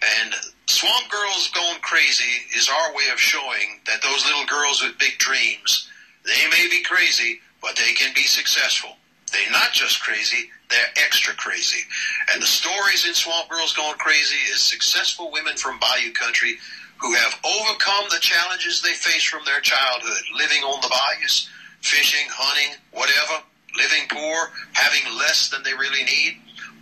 And 0.00 0.34
Swamp 0.66 1.10
Girls 1.10 1.50
Going 1.52 1.78
Crazy 1.82 2.46
is 2.56 2.68
our 2.68 2.94
way 2.94 3.04
of 3.12 3.20
showing 3.20 3.80
that 3.86 4.02
those 4.02 4.24
little 4.24 4.46
girls 4.46 4.82
with 4.82 4.98
big 4.98 5.18
dreams, 5.18 5.90
they 6.24 6.48
may 6.48 6.68
be 6.70 6.82
crazy, 6.82 7.40
but 7.60 7.76
they 7.76 7.92
can 7.92 8.14
be 8.14 8.22
successful. 8.22 8.96
They're 9.32 9.50
not 9.50 9.72
just 9.72 10.02
crazy, 10.02 10.50
they're 10.70 11.04
extra 11.04 11.34
crazy. 11.34 11.84
And 12.32 12.42
the 12.42 12.46
stories 12.46 13.06
in 13.06 13.14
Swamp 13.14 13.48
Girls 13.48 13.74
Going 13.74 13.98
Crazy 13.98 14.36
is 14.52 14.62
successful 14.62 15.30
women 15.32 15.56
from 15.56 15.78
Bayou 15.78 16.12
Country 16.12 16.58
who 17.00 17.14
have 17.14 17.34
overcome 17.44 18.04
the 18.10 18.20
challenges 18.20 18.82
they 18.82 18.92
faced 18.92 19.28
from 19.28 19.44
their 19.44 19.60
childhood, 19.60 20.22
living 20.36 20.62
on 20.62 20.80
the 20.82 20.88
bayous, 20.88 21.48
fishing, 21.80 22.26
hunting, 22.30 22.76
whatever, 22.92 23.42
living 23.76 24.06
poor, 24.10 24.52
having 24.72 25.02
less 25.18 25.48
than 25.48 25.62
they 25.62 25.72
really 25.72 26.04
need, 26.04 26.36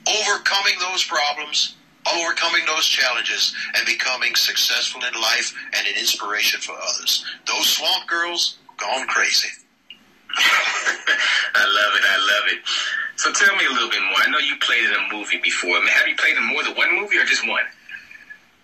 overcoming 0.09 0.75
those 0.81 1.05
problems, 1.05 1.77
overcoming 2.13 2.65
those 2.67 2.87
challenges, 2.87 3.55
and 3.77 3.87
becoming 3.87 4.35
successful 4.35 5.01
in 5.05 5.21
life 5.21 5.55
and 5.73 5.87
an 5.87 5.95
inspiration 5.97 6.61
for 6.61 6.73
others. 6.73 7.25
Those 7.47 7.69
swamp 7.69 8.09
girls 8.09 8.59
gone 8.77 9.07
crazy. 9.07 9.49
I 11.55 11.65
love 11.65 11.93
it. 11.97 12.05
I 12.05 12.19
love 12.19 12.47
it. 12.53 12.61
So 13.17 13.33
tell 13.33 13.57
me 13.57 13.67
a 13.67 13.73
little 13.73 13.91
bit 13.91 14.01
more. 14.03 14.23
I 14.23 14.31
know 14.31 14.39
you 14.39 14.57
played 14.61 14.85
in 14.85 14.95
a 14.95 15.15
movie 15.15 15.39
before. 15.43 15.77
I 15.77 15.81
mean, 15.81 15.89
have 15.89 16.07
you 16.07 16.17
played 16.17 16.37
in 16.37 16.45
more 16.45 16.63
than 16.63 16.75
one 16.77 16.95
movie 16.95 17.19
or 17.19 17.25
just 17.25 17.47
one? 17.47 17.65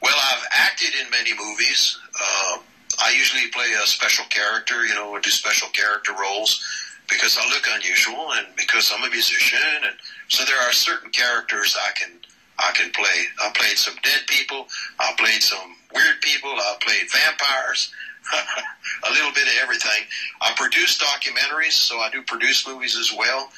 Well, 0.00 0.14
I've 0.14 0.46
acted 0.52 0.94
in 1.00 1.10
many 1.10 1.32
movies. 1.32 1.98
Uh, 2.14 2.58
I 3.02 3.10
usually 3.16 3.48
play 3.50 3.66
a 3.82 3.87
special 3.87 4.24
character, 4.26 4.84
you 4.84 4.94
know, 4.94 5.10
or 5.10 5.20
do 5.20 5.30
special 5.30 5.68
character 5.70 6.12
roles 6.12 6.62
because 7.08 7.37
I 7.40 7.48
look 7.48 7.64
unusual 7.68 8.32
and 8.34 8.46
because 8.56 8.92
I'm 8.94 9.02
a 9.02 9.10
musician, 9.10 9.58
and 9.84 9.96
so 10.28 10.44
there 10.44 10.58
are 10.58 10.72
certain 10.72 11.10
characters 11.10 11.76
I 11.80 11.90
can 11.98 12.10
I 12.58 12.70
can 12.72 12.90
play. 12.92 13.26
I 13.42 13.50
played 13.54 13.76
some 13.76 13.94
dead 14.02 14.20
people. 14.28 14.66
I 15.00 15.12
played 15.18 15.42
some 15.42 15.74
weird 15.92 16.20
people. 16.22 16.50
I 16.50 16.76
played 16.80 17.10
vampires. 17.10 17.92
a 19.09 19.11
little 19.12 19.33
bit 19.33 19.47
of 19.49 19.55
everything. 19.62 20.05
I 20.40 20.53
produce 20.57 20.99
documentaries, 20.99 21.73
so 21.73 21.99
I 21.99 22.11
do 22.11 22.23
produce 22.23 22.66
movies 22.66 22.97
as 22.97 23.12
well, 23.16 23.51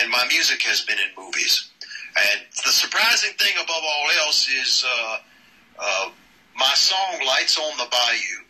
and 0.00 0.10
my 0.10 0.26
music 0.28 0.62
has 0.62 0.82
been 0.82 0.98
in 0.98 1.22
movies. 1.24 1.70
And 2.16 2.40
the 2.64 2.72
surprising 2.72 3.32
thing 3.38 3.52
above 3.62 3.82
all 3.82 4.08
else 4.24 4.48
is 4.48 4.84
uh, 4.86 5.18
uh, 5.78 6.10
my 6.56 6.72
song 6.74 7.20
"Lights 7.26 7.58
on 7.58 7.78
the 7.78 7.86
Bayou" 7.90 8.44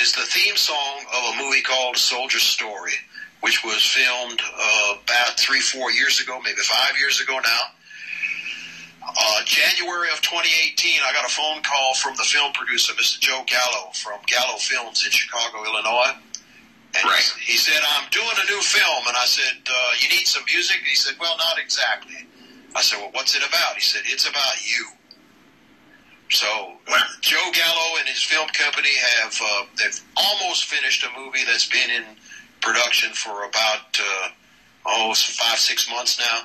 is 0.00 0.12
the 0.12 0.22
theme 0.22 0.56
song 0.56 1.04
of 1.14 1.34
a 1.34 1.42
movie 1.42 1.62
called 1.62 1.96
"Soldier's 1.96 2.42
Story," 2.42 2.92
which 3.40 3.64
was 3.64 3.84
filmed 3.84 4.40
uh, 4.40 4.94
about 5.04 5.38
three, 5.38 5.60
four 5.60 5.90
years 5.90 6.20
ago, 6.20 6.40
maybe 6.44 6.60
five 6.60 6.98
years 6.98 7.20
ago 7.20 7.38
now. 7.42 7.60
Uh, 9.18 9.42
January 9.44 10.08
of 10.12 10.20
2018, 10.22 11.00
I 11.04 11.12
got 11.12 11.24
a 11.26 11.32
phone 11.32 11.62
call 11.62 11.94
from 11.94 12.16
the 12.16 12.24
film 12.24 12.52
producer, 12.52 12.92
Mr. 12.94 13.20
Joe 13.20 13.44
Gallo 13.46 13.90
from 13.94 14.20
Gallo 14.26 14.56
Films 14.58 15.04
in 15.04 15.10
Chicago, 15.10 15.64
Illinois. 15.64 16.16
And 16.94 17.04
Right. 17.04 17.24
he 17.40 17.56
said, 17.56 17.80
I'm 17.96 18.08
doing 18.10 18.36
a 18.40 18.44
new 18.50 18.60
film. 18.60 19.04
And 19.08 19.16
I 19.16 19.24
said, 19.24 19.56
uh, 19.68 19.90
You 20.00 20.08
need 20.10 20.26
some 20.26 20.42
music? 20.46 20.78
He 20.84 20.94
said, 20.94 21.14
Well, 21.20 21.36
not 21.38 21.58
exactly. 21.58 22.26
I 22.74 22.82
said, 22.82 22.98
Well, 23.00 23.10
what's 23.12 23.34
it 23.36 23.42
about? 23.46 23.74
He 23.76 23.80
said, 23.80 24.02
It's 24.06 24.28
about 24.28 24.54
you. 24.64 24.86
So 26.30 26.72
Joe 27.20 27.50
Gallo 27.52 27.98
and 27.98 28.08
his 28.08 28.22
film 28.22 28.48
company 28.48 28.88
have 28.96 29.38
uh, 29.42 29.64
they've 29.78 30.00
almost 30.16 30.64
finished 30.64 31.04
a 31.04 31.18
movie 31.20 31.44
that's 31.44 31.68
been 31.68 31.90
in 31.90 32.04
production 32.62 33.12
for 33.12 33.44
about 33.44 33.98
uh, 34.00 34.28
oh 34.86 35.12
five 35.14 35.58
six 35.58 35.90
months 35.90 36.18
now. 36.18 36.40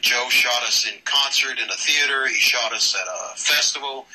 Joe 0.00 0.28
shot 0.30 0.62
us 0.62 0.86
in 0.86 0.98
concert 1.04 1.58
in 1.58 1.68
a 1.68 1.76
theater. 1.76 2.26
He 2.26 2.34
shot 2.34 2.72
us 2.72 2.94
at 2.94 3.06
a 3.06 3.36
festival. 3.36 4.06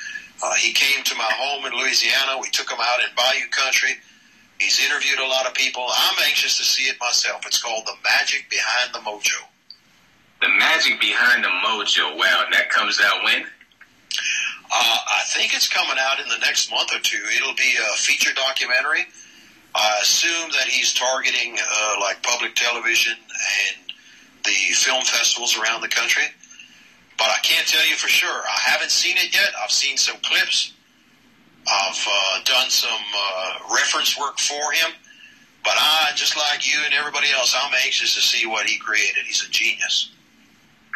Uh, 0.44 0.54
he 0.56 0.74
came 0.74 1.04
to 1.04 1.16
my 1.16 1.30
home 1.34 1.66
in 1.66 1.74
Louisiana. 1.74 2.38
We 2.42 2.50
took 2.50 2.70
him 2.70 2.80
out 2.82 3.00
in 3.00 3.16
Bayou 3.16 3.48
Country. 3.52 3.92
He's 4.60 4.84
interviewed 4.84 5.20
a 5.20 5.28
lot 5.28 5.46
of 5.46 5.54
people. 5.54 5.86
I'm 5.88 6.16
anxious 6.28 6.58
to 6.58 6.63
see 6.63 6.84
it 6.84 6.98
myself. 7.00 7.46
It's 7.46 7.62
called 7.62 7.86
The 7.86 7.94
Magic 8.04 8.50
Behind 8.50 8.94
the 8.94 9.00
Mojo. 9.00 9.46
The 10.42 10.50
magic 10.50 11.00
behind 11.00 11.44
the 11.44 11.50
mojo. 11.50 12.16
Wow, 12.16 12.44
and 12.46 12.54
that 12.54 12.70
comes 12.70 13.00
out 13.04 13.24
when? 13.24 13.44
Uh, 14.70 14.98
I 15.08 15.24
think 15.28 15.56
it's 15.56 15.68
coming 15.68 15.98
out 16.00 16.20
in 16.20 16.30
the 16.30 16.38
next 16.40 16.70
month 16.70 16.94
or 16.94 17.00
two. 17.00 17.22
It'll 17.36 17.56
be 17.56 17.74
a 17.76 17.98
feature 17.98 18.34
documentary. 18.36 19.08
I 19.74 20.00
assume 20.02 20.52
that 20.52 20.68
he's 20.68 20.94
targeting 20.94 21.58
uh, 21.58 21.96
like 22.02 22.22
public 22.22 22.54
television 22.56 23.13
and 23.13 23.87
the 24.48 24.74
film 24.74 25.04
festivals 25.04 25.60
around 25.60 25.82
the 25.82 25.92
country. 25.92 26.24
But 27.18 27.28
I 27.28 27.40
can't 27.44 27.68
tell 27.68 27.86
you 27.88 27.96
for 27.96 28.08
sure. 28.08 28.42
I 28.48 28.60
haven't 28.72 28.92
seen 28.92 29.18
it 29.18 29.34
yet. 29.34 29.50
I've 29.62 29.72
seen 29.72 29.98
some 29.98 30.18
clips. 30.24 30.74
I've 31.68 32.08
uh, 32.08 32.44
done 32.46 32.70
some 32.70 33.04
uh, 33.16 33.76
reference 33.76 34.18
work 34.18 34.40
for 34.40 34.72
him. 34.72 34.92
But 35.64 35.76
I, 35.78 36.12
just 36.16 36.38
like 36.38 36.66
you 36.66 36.80
and 36.86 36.94
everybody 36.94 37.28
else, 37.36 37.56
I'm 37.58 37.74
anxious 37.84 38.16
to 38.16 38.22
see 38.22 38.48
what 38.48 38.68
he 38.68 38.78
created. 38.78 39.26
He's 39.26 39.46
a 39.46 39.50
genius. 39.50 40.12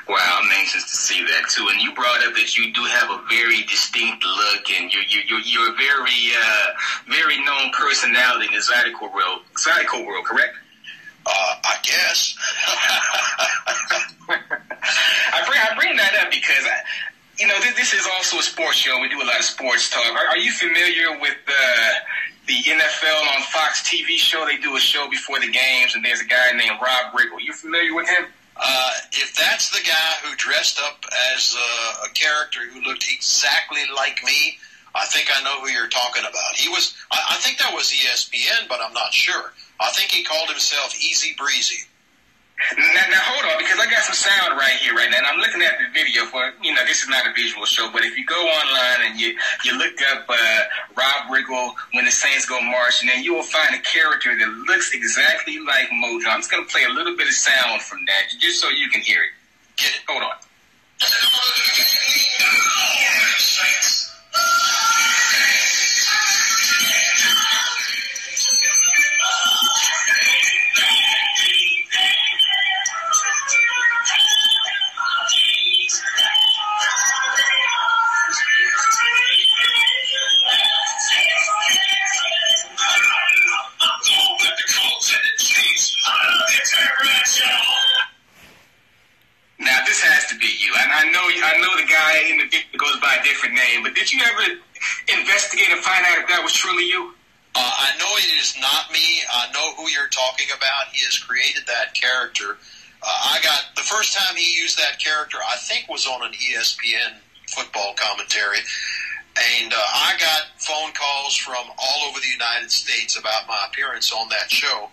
Wow, 0.08 0.40
I'm 0.42 0.52
anxious 0.52 0.84
to 0.84 0.98
see 0.98 1.24
that 1.26 1.50
too. 1.50 1.68
And 1.70 1.82
you 1.82 1.94
brought 1.94 2.26
up 2.26 2.34
that 2.36 2.58
you 2.58 2.74
do 2.74 2.84
have 2.86 3.10
a 3.10 3.22
very 3.30 3.64
distinct 3.64 4.24
look, 4.24 4.72
and 4.72 4.92
you're 4.92 5.04
you're 5.04 5.24
you're, 5.24 5.40
you're 5.42 5.70
a 5.74 5.76
very 5.76 6.32
uh, 6.42 6.68
very 7.10 7.44
known 7.44 7.72
personality 7.78 8.48
in 8.48 8.54
the 8.54 8.60
Zydeco 8.60 9.14
world. 9.14 9.42
Zydeco 9.56 10.06
world, 10.06 10.26
correct? 10.26 10.56
Uh, 11.26 11.56
I 11.64 11.76
guess. 11.84 12.36
I 14.30 15.44
bring 15.48 15.60
I 15.60 15.76
bring 15.76 15.96
that 15.98 16.14
up 16.22 16.32
because 16.32 16.66
I, 16.66 16.82
you 17.38 17.48
know 17.48 17.60
this, 17.60 17.76
this 17.76 17.94
is 17.94 18.08
also 18.16 18.38
a 18.38 18.44
sports 18.44 18.78
show. 18.78 19.00
We 19.00 19.10
do 19.10 19.22
a 19.22 19.26
lot 19.26 19.40
of 19.40 19.46
sports 19.46 19.90
talk. 19.90 20.06
Are, 20.06 20.28
are 20.28 20.38
you 20.38 20.52
familiar 20.52 21.20
with 21.20 21.38
uh, 21.48 21.94
the 22.48 22.58
NFL 22.58 23.36
on 23.36 23.42
Fox 23.44 23.88
TV 23.88 24.18
show? 24.18 24.46
They 24.46 24.58
do 24.58 24.76
a 24.76 24.80
show 24.80 25.10
before 25.10 25.40
the 25.40 25.50
games, 25.50 25.96
and 25.96 26.04
there's 26.04 26.22
a 26.22 26.26
guy 26.26 26.52
named 26.54 26.80
Rob 26.82 27.14
Riggle. 27.14 27.40
You 27.40 27.54
familiar 27.54 27.94
with 27.94 28.08
him? 28.10 28.26
Uh, 28.56 28.92
if 29.14 29.36
that's 29.36 29.72
the 29.72 29.84
guy 29.84 30.14
who 30.24 30.36
dressed 30.36 30.80
up 30.84 31.04
as 31.34 31.56
uh, 31.58 32.06
a 32.06 32.10
character 32.14 32.60
who 32.72 32.82
looked 32.82 33.08
exactly 33.12 33.82
like 33.96 34.24
me, 34.24 34.58
I 34.94 35.06
think 35.06 35.30
I 35.34 35.42
know 35.44 35.62
who 35.62 35.70
you're 35.70 35.88
talking 35.88 36.24
about. 36.24 36.56
He 36.56 36.70
was, 36.70 36.94
I, 37.12 37.18
I 37.32 37.36
think 37.38 37.58
that 37.60 37.74
was 37.74 37.92
ESPN, 37.92 38.68
but 38.68 38.80
I'm 38.82 38.94
not 38.94 39.14
sure. 39.14 39.54
I 39.82 39.90
think 39.92 40.12
he 40.12 40.24
called 40.24 40.50
himself 40.50 40.96
Easy 40.96 41.34
Breezy. 41.38 41.88
Now, 42.78 43.10
now 43.10 43.18
hold 43.34 43.52
on, 43.52 43.58
because 43.58 43.80
I 43.80 43.90
got 43.90 44.06
some 44.06 44.14
sound 44.14 44.54
right 44.54 44.78
here, 44.78 44.94
right 44.94 45.10
now. 45.10 45.18
And 45.18 45.26
I'm 45.26 45.40
looking 45.42 45.64
at 45.64 45.82
the 45.82 45.90
video 45.90 46.26
for, 46.30 46.54
you 46.62 46.74
know, 46.74 46.86
this 46.86 47.02
is 47.02 47.10
not 47.10 47.26
a 47.26 47.34
visual 47.34 47.66
show, 47.66 47.90
but 47.92 48.06
if 48.06 48.16
you 48.16 48.24
go 48.24 48.38
online 48.38 49.10
and 49.10 49.20
you 49.20 49.36
you 49.66 49.76
look 49.78 49.98
up 50.14 50.30
uh, 50.30 50.62
Rob 50.94 51.34
Riggle 51.34 51.74
when 51.94 52.06
the 52.06 52.12
Saints 52.12 52.46
go 52.46 52.62
marching, 52.62 53.10
then 53.10 53.24
you 53.24 53.34
will 53.34 53.50
find 53.50 53.74
a 53.74 53.82
character 53.82 54.38
that 54.38 54.50
looks 54.70 54.94
exactly 54.94 55.58
like 55.58 55.90
Mojo. 55.90 56.30
I'm 56.30 56.40
just 56.40 56.52
going 56.52 56.64
to 56.64 56.72
play 56.72 56.84
a 56.84 56.94
little 56.94 57.18
bit 57.18 57.28
of 57.28 57.34
sound 57.34 57.82
from 57.82 58.06
that, 58.06 58.30
just 58.38 58.62
so 58.62 58.70
you 58.70 58.90
can 58.90 59.02
hear 59.02 59.24
it. 59.24 59.32
Get 59.78 59.96
it? 59.96 60.02
Hold 60.08 60.22
on. 60.22 60.38
ESPN 106.50 107.18
football 107.48 107.94
commentary, 107.96 108.60
and 109.38 109.74
uh, 109.74 109.78
I 109.78 110.16
got 110.20 110.60
phone 110.60 110.92
calls 110.94 111.38
from 111.38 111.72
all 111.78 112.10
over 112.10 112.20
the 112.20 112.32
United 112.32 112.72
States 112.72 113.18
about 113.18 113.48
my 113.48 113.68
appearance 113.70 114.12
on 114.12 114.28
that 114.30 114.52
show, 114.52 114.90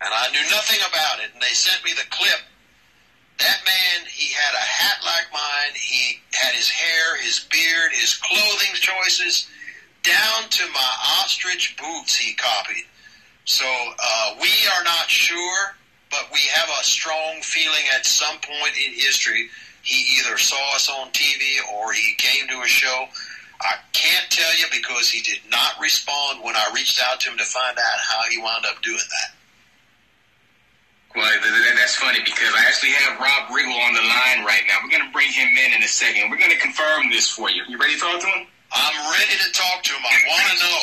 and 0.00 0.10
I 0.12 0.30
knew 0.30 0.42
nothing 0.50 0.80
about 0.88 1.20
it. 1.20 1.30
And 1.32 1.42
they 1.42 1.52
sent 1.52 1.84
me 1.84 1.92
the 1.92 2.08
clip. 2.10 2.40
That 3.38 3.60
man, 3.64 4.06
he 4.08 4.32
had 4.32 4.54
a 4.54 4.64
hat 4.64 4.98
like 5.04 5.26
mine. 5.32 5.74
He 5.74 6.20
had 6.32 6.54
his 6.54 6.68
hair, 6.68 7.16
his 7.20 7.46
beard, 7.50 7.92
his 7.92 8.14
clothing 8.16 8.74
choices, 8.74 9.48
down 10.02 10.48
to 10.50 10.64
my 10.72 10.92
ostrich 11.20 11.76
boots. 11.76 12.16
He 12.16 12.34
copied. 12.34 12.84
So 13.44 13.66
uh, 13.66 14.34
we 14.40 14.48
are 14.76 14.84
not 14.84 15.10
sure, 15.10 15.74
but 16.10 16.28
we 16.32 16.40
have 16.54 16.68
a 16.68 16.84
strong 16.84 17.40
feeling 17.42 17.84
at 17.94 18.06
some 18.06 18.36
point 18.38 18.76
in 18.76 18.94
history 18.94 19.48
he 19.82 20.18
either 20.18 20.38
saw 20.38 20.74
us 20.74 20.88
on 20.88 21.10
TV 21.10 21.58
or 21.74 21.92
he 21.92 22.14
came 22.16 22.48
to 22.48 22.62
a 22.62 22.66
show. 22.66 23.06
I 23.60 23.76
can't 23.92 24.30
tell 24.30 24.58
you 24.58 24.66
because 24.70 25.10
he 25.10 25.22
did 25.22 25.38
not 25.50 25.78
respond 25.80 26.42
when 26.42 26.56
I 26.56 26.70
reached 26.74 27.00
out 27.02 27.20
to 27.20 27.30
him 27.30 27.38
to 27.38 27.44
find 27.44 27.78
out 27.78 27.98
how 27.98 28.22
he 28.30 28.38
wound 28.38 28.66
up 28.66 28.82
doing 28.82 28.98
that. 28.98 29.30
Well, 31.14 31.28
th- 31.28 31.42
th- 31.42 31.76
that's 31.76 31.94
funny 31.94 32.20
because 32.24 32.50
I 32.56 32.64
actually 32.66 32.96
have 33.04 33.20
Rob 33.20 33.52
Riggle 33.52 33.76
on 33.86 33.92
the 33.92 34.02
line 34.02 34.46
right 34.48 34.62
now. 34.66 34.80
We're 34.82 34.90
going 34.90 35.06
to 35.06 35.12
bring 35.12 35.30
him 35.30 35.46
in 35.46 35.76
in 35.76 35.82
a 35.82 35.88
second. 35.88 36.30
We're 36.30 36.40
going 36.40 36.50
to 36.50 36.58
confirm 36.58 37.10
this 37.10 37.28
for 37.28 37.50
you. 37.50 37.62
You 37.68 37.78
ready 37.78 37.94
to 37.94 38.00
talk 38.00 38.18
to 38.20 38.26
him? 38.26 38.46
I'm 38.72 38.96
ready 39.12 39.36
to 39.36 39.52
talk 39.52 39.82
to 39.84 39.92
him. 39.92 40.00
I 40.00 40.16
want 40.26 40.46
to 40.48 40.56
know. 40.64 40.78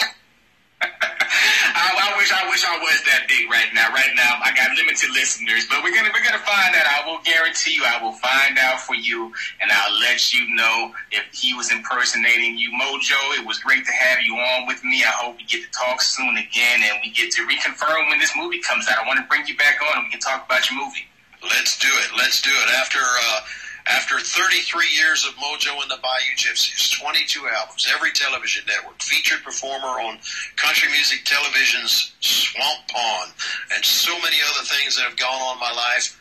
I, 0.82 1.92
I 1.92 2.18
wish 2.18 2.32
I 2.32 2.48
wish 2.50 2.63
I 2.63 2.78
was 2.80 3.04
that 3.04 3.28
big 3.28 3.50
right 3.52 3.68
now. 3.74 3.92
Right 3.92 4.12
now, 4.15 4.39
I 4.39 4.56
got 4.56 4.72
limited 4.76 5.12
listeners, 5.12 5.68
but 5.68 5.84
we're 5.84 5.94
gonna 5.94 6.10
we're 6.13 6.24
gonna 6.24 6.42
find 6.44 6.76
out. 6.76 6.88
I 6.88 7.04
will 7.06 7.20
guarantee 7.24 7.76
you, 7.76 7.84
I 7.84 8.02
will 8.02 8.15
find 8.15 8.58
out 8.58 8.80
for 8.80 8.96
you, 8.96 9.34
and 9.62 9.72
I'll 9.72 10.00
let 10.00 10.34
you 10.34 10.56
know 10.56 10.94
if 11.12 11.24
he 11.32 11.54
was 11.54 11.72
impersonating 11.72 12.58
you, 12.58 12.72
Mojo. 12.72 13.20
It 13.36 13.46
was 13.46 13.60
great 13.60 13.86
to 13.86 13.92
have 13.92 14.20
you 14.24 14.36
on 14.36 14.68
with 14.68 14.84
me. 14.84 15.04
I 15.04 15.12
hope 15.12 15.38
we 15.38 15.44
get 15.44 15.63
to 15.63 15.72
talk 15.72 16.02
soon 16.02 16.38
again, 16.38 16.80
and 16.84 17.00
we 17.04 17.12
get 17.12 17.32
to 17.36 17.42
reconfirm 17.44 18.10
when 18.10 18.20
this 18.20 18.32
movie 18.36 18.62
comes 18.62 18.88
out. 18.88 19.04
I 19.04 19.08
want 19.08 19.20
to 19.20 19.28
bring 19.28 19.46
you 19.48 19.58
back 19.58 19.80
on, 19.84 20.00
and 20.00 20.06
we 20.08 20.12
can 20.12 20.20
talk 20.20 20.46
about 20.46 20.70
your 20.70 20.80
movie. 20.80 21.06
Let's 21.44 21.80
do 21.80 21.88
it. 21.88 22.10
Let's 22.18 22.42
do 22.42 22.52
it. 22.52 22.70
After 22.76 23.00
uh, 23.00 23.39
after 23.89 24.19
33 24.19 24.86
years 24.93 25.25
of 25.25 25.34
Mojo 25.36 25.82
and 25.82 25.89
the 25.89 25.97
Bayou 25.97 26.36
Gypsies, 26.38 26.99
22 27.02 27.47
albums, 27.47 27.88
every 27.93 28.12
television 28.12 28.63
network, 28.67 29.02
featured 29.02 29.43
performer 29.43 29.99
on 29.99 30.19
country 30.56 30.89
music 30.91 31.25
television's 31.25 32.13
Swamp 32.19 32.88
Pond, 32.88 33.32
and 33.73 33.84
so 33.84 34.13
many 34.21 34.38
other 34.54 34.65
things 34.65 34.95
that 34.95 35.04
have 35.04 35.17
gone 35.17 35.41
on 35.41 35.56
in 35.56 35.60
my 35.60 35.71
life. 35.71 36.15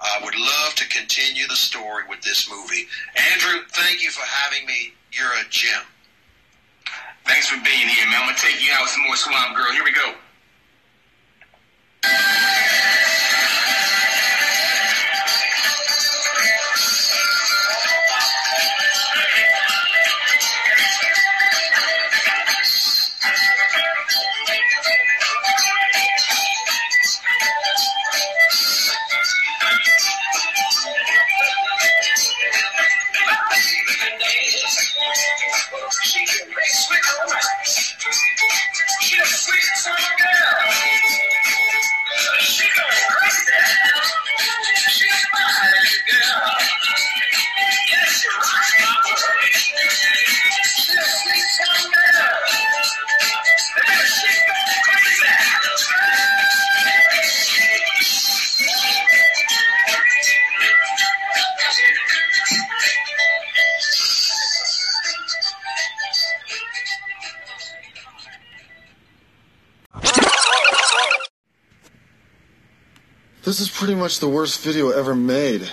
I 0.00 0.20
would 0.24 0.38
love 0.38 0.74
to 0.76 0.88
continue 0.88 1.46
the 1.48 1.56
story 1.56 2.02
with 2.08 2.20
this 2.20 2.50
movie. 2.50 2.86
Andrew, 3.32 3.62
thank 3.72 4.02
you 4.02 4.10
for 4.10 4.24
having 4.26 4.66
me. 4.66 4.92
You're 5.12 5.32
a 5.32 5.48
gem. 5.48 5.82
Thanks 7.24 7.48
for 7.48 7.56
being 7.64 7.88
here, 7.88 8.06
man. 8.06 8.20
I'm 8.20 8.26
gonna 8.28 8.38
take 8.38 8.60
you 8.62 8.72
out 8.74 8.82
with 8.82 8.90
some 8.90 9.04
more 9.04 9.16
Swamp 9.16 9.56
Girl. 9.56 9.72
Here 9.72 9.84
we 9.84 9.92
go. 9.92 10.14
This 73.46 73.60
is 73.60 73.70
pretty 73.70 73.94
much 73.94 74.18
the 74.18 74.28
worst 74.28 74.60
video 74.60 74.90
ever 74.90 75.14
made. 75.14 75.70